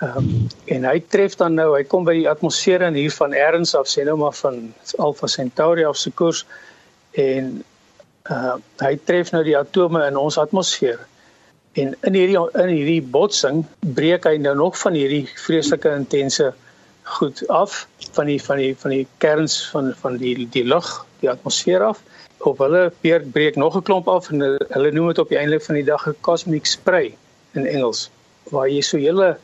Ehm 0.00 0.16
um, 0.16 0.46
en 0.64 0.84
hy 0.88 1.00
tref 1.12 1.34
dan 1.36 1.58
nou, 1.58 1.74
hy 1.76 1.82
kom 1.84 2.06
by 2.08 2.14
die 2.16 2.28
atmosfeer 2.28 2.80
en 2.86 2.94
hier 2.96 3.12
van 3.12 3.34
ergens 3.36 3.74
af 3.76 3.88
sê 3.92 4.06
nou 4.08 4.16
maar 4.16 4.36
van 4.38 4.62
Alpha 4.96 5.28
Centauri 5.28 5.84
af 5.84 5.98
se 6.00 6.12
koers 6.16 6.46
en 7.20 7.50
uh 8.32 8.54
hy 8.80 8.94
tref 9.04 9.32
nou 9.34 9.42
die 9.44 9.58
atome 9.58 10.06
in 10.06 10.16
ons 10.16 10.38
atmosfeer. 10.40 11.02
En 11.82 11.92
in 12.08 12.16
hierdie 12.16 12.38
in 12.62 12.72
hierdie 12.72 13.02
botsing 13.16 13.60
breek 13.98 14.24
hy 14.24 14.38
nou 14.40 14.54
nog 14.62 14.80
van 14.80 14.96
hierdie 14.96 15.26
vreeslike 15.44 15.92
intense 15.98 16.48
goed 17.18 17.44
af 17.48 17.86
van 18.16 18.32
die 18.32 18.40
van 18.42 18.64
die 18.64 18.72
van 18.80 18.96
die 18.96 19.06
kerns 19.18 19.60
van 19.74 19.92
van 20.00 20.16
die 20.24 20.48
die 20.56 20.64
lug, 20.64 20.88
die 21.20 21.30
atmosfeer 21.30 21.84
af. 21.90 22.00
Op 22.38 22.64
hulle 22.64 22.88
beurt 23.04 23.32
breek 23.36 23.60
nog 23.60 23.76
'n 23.76 23.84
klomp 23.84 24.08
af 24.08 24.32
en 24.32 24.40
hulle 24.40 24.96
noem 24.96 25.12
dit 25.12 25.18
op 25.18 25.28
die 25.28 25.38
einde 25.38 25.60
van 25.60 25.74
die 25.74 25.84
dag 25.84 26.08
'n 26.08 26.16
cosmic 26.20 26.66
spray 26.66 27.14
in 27.52 27.66
Engels 27.66 28.08
waar 28.50 28.68
jy 28.68 28.80
so 28.80 28.96
hele 28.96 29.36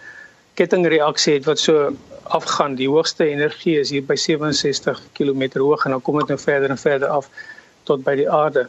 kettingreaksie 0.56 1.34
het 1.36 1.44
wat 1.44 1.60
so 1.60 1.90
afgaan. 2.22 2.74
Die 2.74 2.88
hoogste 2.88 3.28
energie 3.28 3.76
is 3.80 3.92
hier 3.94 4.04
by 4.06 4.16
67 4.18 5.02
km 5.18 5.48
hoog 5.58 5.84
en 5.84 5.96
dan 5.96 6.02
kom 6.02 6.18
dit 6.22 6.32
nou 6.32 6.38
verder 6.40 6.72
en 6.74 6.80
verder 6.80 7.12
af 7.18 7.28
tot 7.88 8.02
by 8.06 8.16
die 8.22 8.28
aarde. 8.30 8.66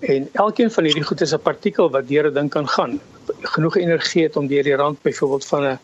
En 0.00 0.28
elkeen 0.32 0.70
van 0.70 0.86
hierdie 0.86 1.04
goed 1.04 1.20
is 1.26 1.34
'n 1.34 1.42
partikel 1.42 1.90
wat 1.90 2.08
deur 2.08 2.30
'n 2.30 2.34
ding 2.34 2.50
kan 2.50 2.68
gaan. 2.68 3.00
Genoeg 3.54 3.76
energie 3.76 4.22
het 4.22 4.36
om 4.36 4.46
deur 4.46 4.62
die 4.62 4.76
rand 4.76 5.02
byvoorbeeld 5.02 5.46
van 5.46 5.66
'n 5.66 5.78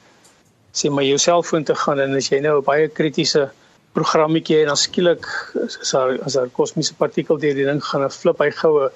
sê 0.73 0.91
maar 0.91 1.05
jou 1.05 1.19
selfoon 1.19 1.65
te 1.65 1.75
gaan 1.75 2.01
en 2.01 2.15
as 2.15 2.29
jy 2.29 2.41
nou 2.41 2.59
'n 2.59 2.65
baie 2.65 2.89
kritiese 2.89 3.51
programmetjie 3.93 4.61
en 4.61 4.67
dan 4.67 4.77
skielik 4.77 5.27
as 5.81 5.91
daar 5.91 6.19
as 6.23 6.33
daar 6.33 6.49
kosmiese 6.49 6.95
partikel 6.95 7.39
deur 7.39 7.55
die 7.55 7.65
ding 7.65 7.85
gaan, 7.85 8.01
dan 8.01 8.11
flip 8.11 8.39
hy 8.39 8.51
goue 8.51 8.91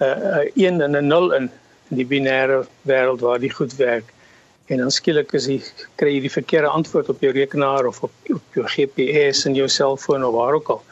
'n 0.00 0.04
'n 0.04 0.50
1 0.54 0.80
en 0.80 0.96
'n 0.96 1.06
0 1.06 1.32
in 1.32 1.50
in 1.90 1.96
die 1.96 2.06
binêre 2.06 2.66
wêreld 2.82 3.20
waar 3.20 3.38
die 3.38 3.50
goed 3.50 3.76
werk 3.76 4.15
en 4.66 4.82
dan 4.82 4.90
skielik 4.90 5.32
is 5.38 5.46
jy 5.46 5.60
kry 6.00 6.16
jy 6.16 6.20
die 6.26 6.32
verkeerde 6.32 6.68
antwoord 6.68 7.08
op 7.12 7.20
jou 7.22 7.32
rekenaar 7.32 7.86
of 7.86 8.02
op, 8.02 8.12
op 8.34 8.58
jou 8.58 8.66
GPS 8.66 9.44
en 9.46 9.54
jou 9.54 9.68
selfoon 9.70 10.24
of 10.26 10.34
waar 10.34 10.58
ook 10.58 10.68
al. 10.74 10.82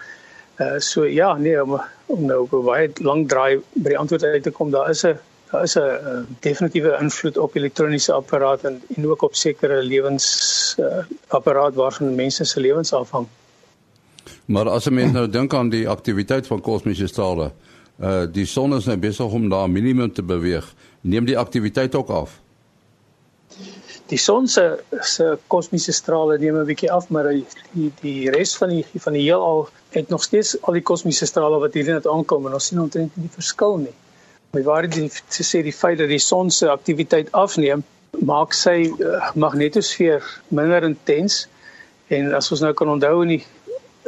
Uh 0.62 0.78
so 0.78 1.04
ja, 1.04 1.34
nee, 1.36 1.62
om, 1.62 1.80
om 2.06 2.26
nou 2.26 2.42
op 2.42 2.52
'n 2.52 2.64
baie 2.64 2.90
lang 3.02 3.28
draai 3.28 3.60
by 3.74 3.88
die 3.88 3.98
antwoord 3.98 4.24
uit 4.24 4.42
te 4.42 4.50
kom, 4.50 4.70
daar 4.70 4.90
is 4.90 5.04
'n 5.04 5.18
daar 5.50 5.62
is 5.62 5.74
'n 5.74 5.80
uh, 5.80 6.18
definitiewe 6.40 6.98
invloed 7.00 7.38
op 7.38 7.54
elektroniese 7.54 8.12
apparate 8.12 8.68
en, 8.68 8.82
en 8.96 9.06
ook 9.06 9.22
op 9.22 9.34
sekere 9.34 9.82
lewens 9.82 10.76
uh, 10.78 11.04
apparaat 11.28 11.74
waarvan 11.74 12.14
mense 12.14 12.44
se 12.44 12.60
lewens 12.60 12.92
afhang. 12.92 13.26
Maar 14.44 14.68
as 14.68 14.86
'n 14.86 14.94
mens 14.94 15.12
nou 15.12 15.28
dink 15.28 15.54
aan 15.54 15.68
die 15.68 15.88
aktiwiteit 15.88 16.46
van 16.46 16.60
kosmiese 16.60 17.06
strale, 17.06 17.52
uh 18.00 18.22
die 18.32 18.46
son 18.46 18.74
is 18.74 18.84
nou 18.84 18.96
besig 18.96 19.32
om 19.32 19.48
daar 19.48 19.70
minimum 19.70 20.12
te 20.12 20.22
beweeg. 20.22 20.74
Neem 21.00 21.24
die 21.24 21.38
aktiwiteit 21.38 21.94
ook 21.94 22.08
af? 22.08 22.42
Die 24.14 24.20
son 24.22 24.46
se 24.48 24.64
se 25.02 25.24
kosmiese 25.50 25.92
strale 25.92 26.38
neem 26.38 26.56
'n 26.60 26.66
bietjie 26.68 26.90
af, 26.96 27.08
maar 27.10 27.28
die 27.32 27.90
die, 28.02 28.30
res 28.30 28.54
van 28.60 28.70
die 28.70 28.84
van 29.06 29.16
die 29.18 29.24
heelal 29.26 29.66
het 29.96 30.08
nog 30.14 30.22
steeds 30.22 30.54
al 30.62 30.78
die 30.78 30.86
kosmiese 30.90 31.26
strale 31.26 31.58
wat 31.62 31.74
hierdie 31.74 31.96
net 31.96 32.06
aankom 32.06 32.46
en 32.46 32.54
ons 32.58 32.68
sien 32.70 32.82
omtrent 32.82 33.16
nie 33.16 33.26
die 33.26 33.34
verskil 33.34 33.76
nie. 33.86 33.96
Maar 34.52 34.62
waar 34.68 34.88
dit 34.88 35.22
te 35.36 35.42
sê 35.42 35.62
die 35.66 35.74
feit 35.74 35.98
dat 35.98 36.08
die 36.08 36.22
son 36.22 36.50
se 36.50 36.70
aktiwiteit 36.70 37.32
afneem, 37.32 37.82
maak 38.22 38.54
sy 38.54 38.76
uh, 38.86 39.30
magnetosfeer 39.34 40.22
minder 40.48 40.86
intens 40.86 41.48
en 42.14 42.34
as 42.38 42.52
ons 42.54 42.62
nou 42.62 42.72
kan 42.78 42.94
onthou 42.94 43.22
in 43.22 43.34
die 43.34 43.42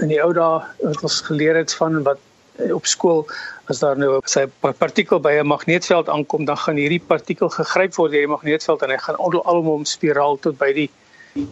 in 0.03 0.13
die 0.13 0.23
ou 0.23 0.33
dae 0.37 0.63
wat 0.85 1.03
ons 1.09 1.21
geleer 1.27 1.57
het 1.57 1.75
van 1.75 2.03
wat 2.07 2.21
eh, 2.21 2.36
op 2.73 2.87
skool 2.87 3.27
as 3.67 3.79
daar 3.79 3.99
nou 3.99 4.21
'n 4.21 4.75
partikel 4.79 5.21
by 5.21 5.33
'n 5.41 5.47
magneetveld 5.47 6.09
aankom, 6.09 6.45
dan 6.45 6.57
gaan 6.57 6.77
hierdie 6.77 7.03
partikel 7.07 7.49
gegryp 7.49 7.95
word 7.95 8.13
deur 8.13 8.27
die 8.27 8.35
magneetveld 8.37 8.83
en 8.83 8.91
hy 8.91 8.99
gaan 8.99 9.17
alom 9.45 9.85
spiraal 9.85 10.39
tot 10.39 10.59
by 10.59 10.73
die 10.73 10.91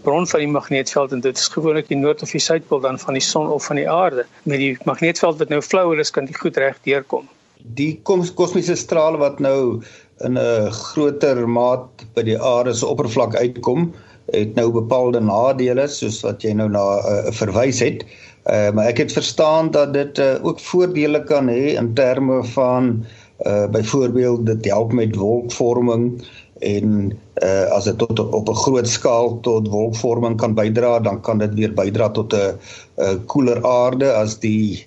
bron 0.03 0.27
van 0.27 0.41
die 0.41 0.49
magneetveld 0.49 1.13
en 1.13 1.21
dit 1.21 1.37
is 1.37 1.49
gewoonlik 1.49 1.89
die 1.89 1.99
noord 1.99 2.23
of 2.23 2.31
die 2.31 2.41
suidpool 2.41 2.81
dan 2.81 2.99
van 2.99 3.19
die 3.19 3.23
son 3.23 3.51
of 3.51 3.67
van 3.67 3.77
die 3.77 3.91
aarde. 3.91 4.27
Met 4.43 4.59
die 4.59 4.79
magneetveld 4.85 5.39
wat 5.39 5.49
nou 5.49 5.61
flou 5.63 5.99
is, 5.99 6.11
kan 6.11 6.25
dit 6.25 6.37
goed 6.37 6.57
reg 6.57 6.79
deurkom. 6.83 7.29
Die 7.57 8.01
kosmiese 8.03 8.77
strale 8.77 9.19
wat 9.19 9.39
nou 9.41 9.83
in 10.25 10.39
'n 10.39 10.71
groter 10.71 11.49
maat 11.49 12.05
by 12.15 12.23
die 12.23 12.41
aarde 12.41 12.75
se 12.75 12.87
oppervlak 12.87 13.35
uitkom, 13.35 13.95
het 14.33 14.55
nou 14.55 14.71
bepaalde 14.73 15.21
nadele 15.21 15.89
soos 15.89 16.23
wat 16.25 16.43
jy 16.43 16.53
nou 16.53 16.69
na 16.69 16.85
uh, 16.99 17.33
verwys 17.33 17.81
het. 17.81 18.05
Uh, 18.45 18.71
maar 18.77 18.87
ek 18.93 18.99
het 18.99 19.13
verstaan 19.13 19.71
dat 19.71 19.95
dit 19.95 20.19
uh, 20.19 20.37
ook 20.45 20.61
voordele 20.61 21.23
kan 21.25 21.49
hê 21.49 21.77
in 21.81 21.95
terme 21.95 22.45
van 22.45 23.05
uh 23.47 23.67
byvoorbeeld 23.67 24.47
dit 24.47 24.65
help 24.65 24.93
met 24.93 25.17
wolkvorming 25.17 26.23
en 26.59 27.19
uh 27.43 27.65
as 27.73 27.85
dit 27.85 27.99
tot 27.99 28.21
op 28.21 28.49
'n 28.49 28.55
groot 28.55 28.89
skaal 28.89 29.41
tot 29.41 29.69
wolkvorming 29.69 30.37
kan 30.37 30.55
bydra, 30.55 31.01
dan 31.01 31.21
kan 31.21 31.39
dit 31.39 31.55
weer 31.55 31.75
bydra 31.75 32.11
tot 32.11 32.33
'n 32.33 32.59
'n 32.97 33.25
koeler 33.27 33.65
aarde 33.67 34.13
as 34.13 34.39
die 34.39 34.87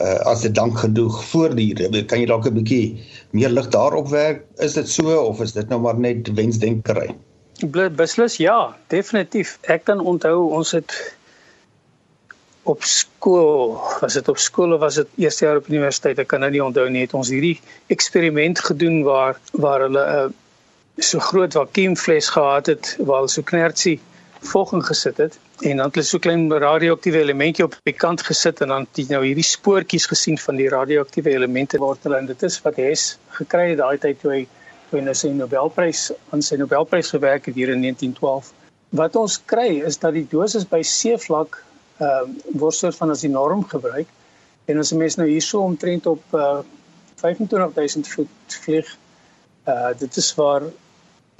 uh 0.00 0.18
as 0.26 0.40
dit 0.40 0.54
dank 0.54 0.78
genoeg 0.78 1.24
voordiere. 1.24 2.04
Kan 2.04 2.20
jy 2.20 2.26
dalk 2.26 2.46
'n 2.46 2.54
bietjie 2.54 3.00
meer 3.30 3.48
lig 3.48 3.68
daarop 3.68 4.08
werk? 4.08 4.44
Is 4.58 4.72
dit 4.72 4.88
so 4.88 5.20
of 5.20 5.40
is 5.40 5.52
dit 5.52 5.68
nou 5.68 5.80
maar 5.80 5.98
net 5.98 6.34
wensdenkery? 6.34 7.14
Beslis 7.96 8.36
ja, 8.36 8.76
definitief. 8.86 9.58
Ek 9.62 9.84
kan 9.84 10.00
onthou 10.00 10.50
ons 10.52 10.70
het 10.70 11.15
op 12.66 12.84
skool, 12.84 13.76
was 14.00 14.16
dit 14.18 14.28
op 14.28 14.38
skool 14.42 14.74
of 14.76 14.80
was 14.82 14.98
dit 15.00 15.08
eerste 15.26 15.44
jaar 15.46 15.60
op 15.60 15.68
universiteit, 15.70 16.18
ek 16.22 16.30
kan 16.32 16.42
nou 16.44 16.50
nie 16.50 16.64
onthou 16.64 16.88
nie, 16.90 17.04
het 17.06 17.14
ons 17.14 17.30
hierdie 17.32 17.56
eksperiment 17.92 18.60
gedoen 18.70 19.02
waar 19.06 19.40
waar 19.52 19.86
hulle 19.86 20.04
'n 20.06 20.26
uh, 20.26 20.34
so 20.98 21.20
groot 21.20 21.52
vakuumfles 21.52 22.28
gehad 22.32 22.66
het 22.72 22.96
waar 22.98 23.20
hulle 23.20 23.28
so 23.28 23.42
knertsie 23.42 23.98
volging 24.40 24.84
gesit 24.86 25.16
het 25.16 25.38
en 25.60 25.76
dan 25.76 25.86
het 25.86 25.94
hulle 25.94 26.06
so 26.06 26.18
klein 26.18 26.46
radioaktiewe 26.52 27.20
elementjie 27.20 27.64
op 27.64 27.76
die 27.88 27.96
kant 27.96 28.22
gesit 28.22 28.60
en 28.60 28.68
dan 28.72 28.86
het 28.88 29.00
jy 29.00 29.06
nou 29.12 29.22
hierdie 29.24 29.44
spoortjies 29.44 30.06
gesien 30.06 30.38
van 30.38 30.56
die 30.56 30.68
radioaktiewe 30.72 31.32
elemente 31.32 31.80
word 31.82 32.02
hulle 32.04 32.20
en 32.20 32.28
dit 32.30 32.42
is 32.48 32.58
wat 32.64 32.80
Hess 32.80 33.16
gekry 33.38 33.70
het 33.70 33.80
daai 33.82 33.98
tyd 34.00 34.20
toe 34.20 34.32
hy 34.32 34.42
toe 34.90 35.00
hy 35.00 35.14
sy 35.18 35.32
Nobelprys 35.34 36.10
aan 36.32 36.44
sy 36.44 36.56
Nobelprys 36.60 37.10
gewerk 37.14 37.48
het 37.50 37.56
hier 37.58 37.72
in 37.74 37.82
1912. 37.82 38.52
Wat 38.96 39.16
ons 39.16 39.40
kry 39.50 39.82
is 39.88 39.98
dat 39.98 40.14
die 40.14 40.26
dosis 40.30 40.68
by 40.68 40.82
seevlak 40.86 41.58
ehm 41.98 42.30
uh, 42.36 42.58
word 42.60 42.74
soort 42.74 42.96
van 42.96 43.10
as 43.10 43.24
die 43.24 43.32
norm 43.32 43.64
gebruik. 43.64 44.08
En 44.66 44.78
as 44.78 44.92
'n 44.92 44.98
mens 44.98 45.16
nou 45.16 45.28
hierso 45.28 45.60
omtrent 45.60 46.06
op 46.06 46.22
uh, 46.32 46.58
25000 47.14 48.08
voet 48.08 48.28
vlieg, 48.64 48.96
uh 49.64 49.90
dit 49.98 50.16
is 50.16 50.34
waar 50.34 50.62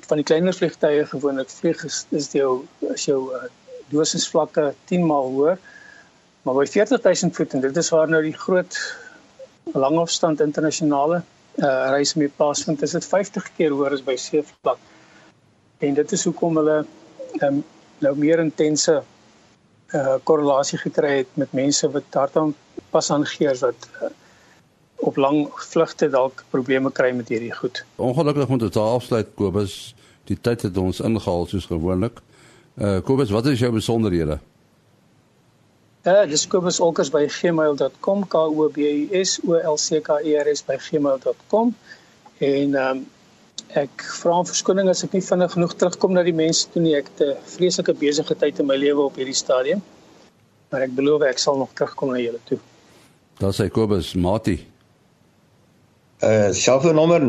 van 0.06 0.16
die 0.16 0.24
kleiner 0.24 0.54
vliegtye 0.54 1.06
gewoonlik 1.06 1.50
vlieg 1.50 1.84
is, 1.84 2.06
is 2.10 2.32
jou 2.32 2.64
as 2.94 3.04
jou 3.04 3.34
uh, 3.34 3.42
dosisvlakke 3.88 4.74
10 4.84 5.06
maal 5.06 5.30
hoër. 5.30 5.58
Maar 6.42 6.54
by 6.54 6.66
40000 6.66 7.34
voet 7.36 7.54
en 7.54 7.60
dit 7.60 7.76
is 7.76 7.90
waar 7.90 8.08
nou 8.08 8.22
die 8.22 8.36
groot 8.36 8.78
langafstand 9.74 10.40
internasionale 10.40 11.22
uh 11.56 11.90
reis 11.90 12.14
mee 12.14 12.28
plaasvind, 12.28 12.82
is 12.82 12.92
dit 12.92 13.04
50 13.04 13.46
keer 13.56 13.72
hoër 13.72 13.92
as 13.96 14.04
by 14.04 14.16
seevlak. 14.16 14.78
En 15.78 15.94
dit 15.94 16.12
is 16.12 16.24
hoekom 16.24 16.56
hulle 16.56 16.84
um, 17.40 17.62
nou 17.98 18.12
meer 18.16 18.38
intense 18.38 19.02
uh 19.94 20.16
korrelasie 20.24 20.78
gekry 20.78 21.16
het 21.16 21.34
met 21.34 21.52
mense 21.52 21.90
wat 21.90 22.04
daardan 22.10 22.54
pas 22.90 23.10
aangeer 23.10 23.58
dat 23.58 23.88
uh, 24.02 24.08
op 24.96 25.16
lang 25.16 25.46
vlugte 25.54 26.08
dalk 26.08 26.44
probleme 26.50 26.90
kry 26.92 27.12
met 27.14 27.28
hierdie 27.28 27.52
goed. 27.54 27.84
Ongelukkig 27.96 28.48
moet 28.48 28.60
dit 28.60 28.76
afsluit 28.76 29.28
Kobus. 29.34 29.94
Die 30.24 30.38
tyd 30.40 30.62
het 30.62 30.76
ons 30.76 31.00
ingehaal 31.00 31.46
soos 31.46 31.66
gewoonlik. 31.70 32.20
Uh 32.74 32.98
Kobus, 33.04 33.30
wat 33.30 33.46
is 33.46 33.58
jou 33.58 33.72
besonderhede? 33.72 34.38
Ja, 36.02 36.22
uh, 36.22 36.28
dis 36.30 36.46
Kobus 36.46 36.80
Olkers 36.80 37.10
by 37.10 37.26
gmail.com 37.26 38.26
K 38.28 38.34
O 38.34 38.68
B 38.70 38.78
U 38.78 39.22
S 39.22 39.40
O 39.46 39.54
L 39.58 39.76
C 39.76 40.00
K 40.00 40.20
E 40.22 40.36
R 40.38 40.50
S 40.54 40.64
by 40.64 40.76
gmail.com 40.78 41.74
en 42.38 42.74
ehm 42.74 42.96
um, 42.96 43.06
ek 43.74 44.02
vra 44.20 44.38
om 44.40 44.46
verskoning 44.46 44.88
as 44.88 45.04
ek 45.04 45.12
nie 45.12 45.24
vinnig 45.24 45.52
genoeg 45.52 45.74
terugkom 45.74 46.12
na 46.12 46.22
die 46.22 46.36
mense 46.36 46.68
toe 46.72 46.82
nie. 46.82 46.96
Ek 46.96 47.06
het 47.14 47.26
'n 47.26 47.36
vreeslike 47.56 47.94
besige 47.94 48.34
tyd 48.34 48.58
in 48.58 48.66
my 48.66 48.76
lewe 48.76 49.02
op 49.02 49.16
hierdie 49.16 49.34
stadium. 49.34 49.82
Maar 50.70 50.82
ek 50.82 50.94
belowe 50.94 51.26
ek 51.26 51.38
sal 51.38 51.56
nog 51.58 51.68
terugkom 51.74 52.12
na 52.12 52.18
julle 52.18 52.38
toe. 52.44 52.58
Daar 53.38 53.52
sê 53.52 53.70
Kobus 53.70 54.14
Mati. 54.14 54.66
Uh 56.22 56.52
selfoonnommer 56.52 57.20
0836257154. 57.20 57.26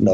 0836257154. 0.00 0.08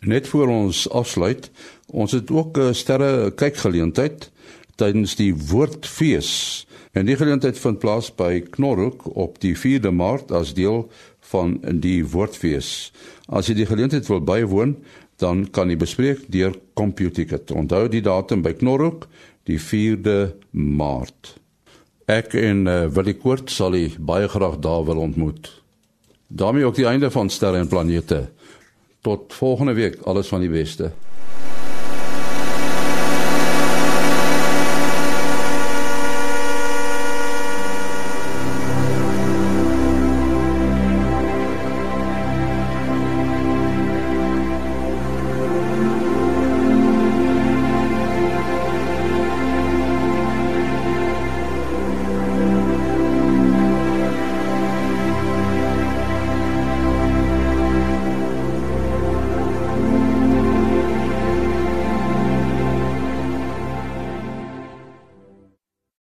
Net 0.00 0.28
voor 0.28 0.48
ons 0.48 0.90
afsluit, 0.90 1.50
ons 1.90 2.12
het 2.12 2.30
ook 2.30 2.58
'n 2.58 2.74
sterre 2.74 3.30
kykgeleentheid 3.30 4.30
tydens 4.78 5.18
die 5.18 5.32
Woordfees 5.34 6.66
En 6.98 7.06
die 7.06 7.16
geleentheid 7.16 7.58
vind 7.60 7.78
plaas 7.78 8.08
by 8.16 8.40
Knorhoek 8.54 9.04
op 9.14 9.36
die 9.42 9.52
4de 9.54 9.92
Maart 9.94 10.32
as 10.34 10.54
deel 10.56 10.86
van 11.30 11.58
die 11.82 12.00
Woordfees. 12.02 12.90
As 13.28 13.50
jy 13.50 13.58
die 13.60 13.68
geleentheid 13.68 14.08
wil 14.08 14.22
bywoon, 14.24 14.78
dan 15.22 15.44
kan 15.52 15.70
jy 15.70 15.76
bespreek 15.78 16.24
deur 16.32 16.56
CompuTicket. 16.78 17.52
Onthou 17.52 17.84
die 17.92 18.02
datum 18.04 18.42
by 18.42 18.54
Knorhoek, 18.56 19.06
die 19.46 19.60
4de 19.60 20.32
Maart. 20.50 21.36
Ek 22.08 22.32
en 22.40 22.64
uh, 22.66 22.86
Willie 22.88 23.18
Koort 23.20 23.52
sal 23.52 23.76
jy 23.76 23.92
baie 24.00 24.26
graag 24.32 24.58
daar 24.64 24.86
wil 24.88 25.04
ontmoet. 25.04 25.52
daarmee 26.28 26.64
ook 26.64 26.76
die 26.76 26.86
einde 26.86 27.10
van 27.10 27.30
sterre 27.30 27.58
en 27.58 27.68
planete. 27.68 28.28
Tot 29.00 29.32
volgende 29.32 29.72
week, 29.72 30.00
alles 30.04 30.28
van 30.28 30.40
die 30.40 30.50
beste. 30.50 30.92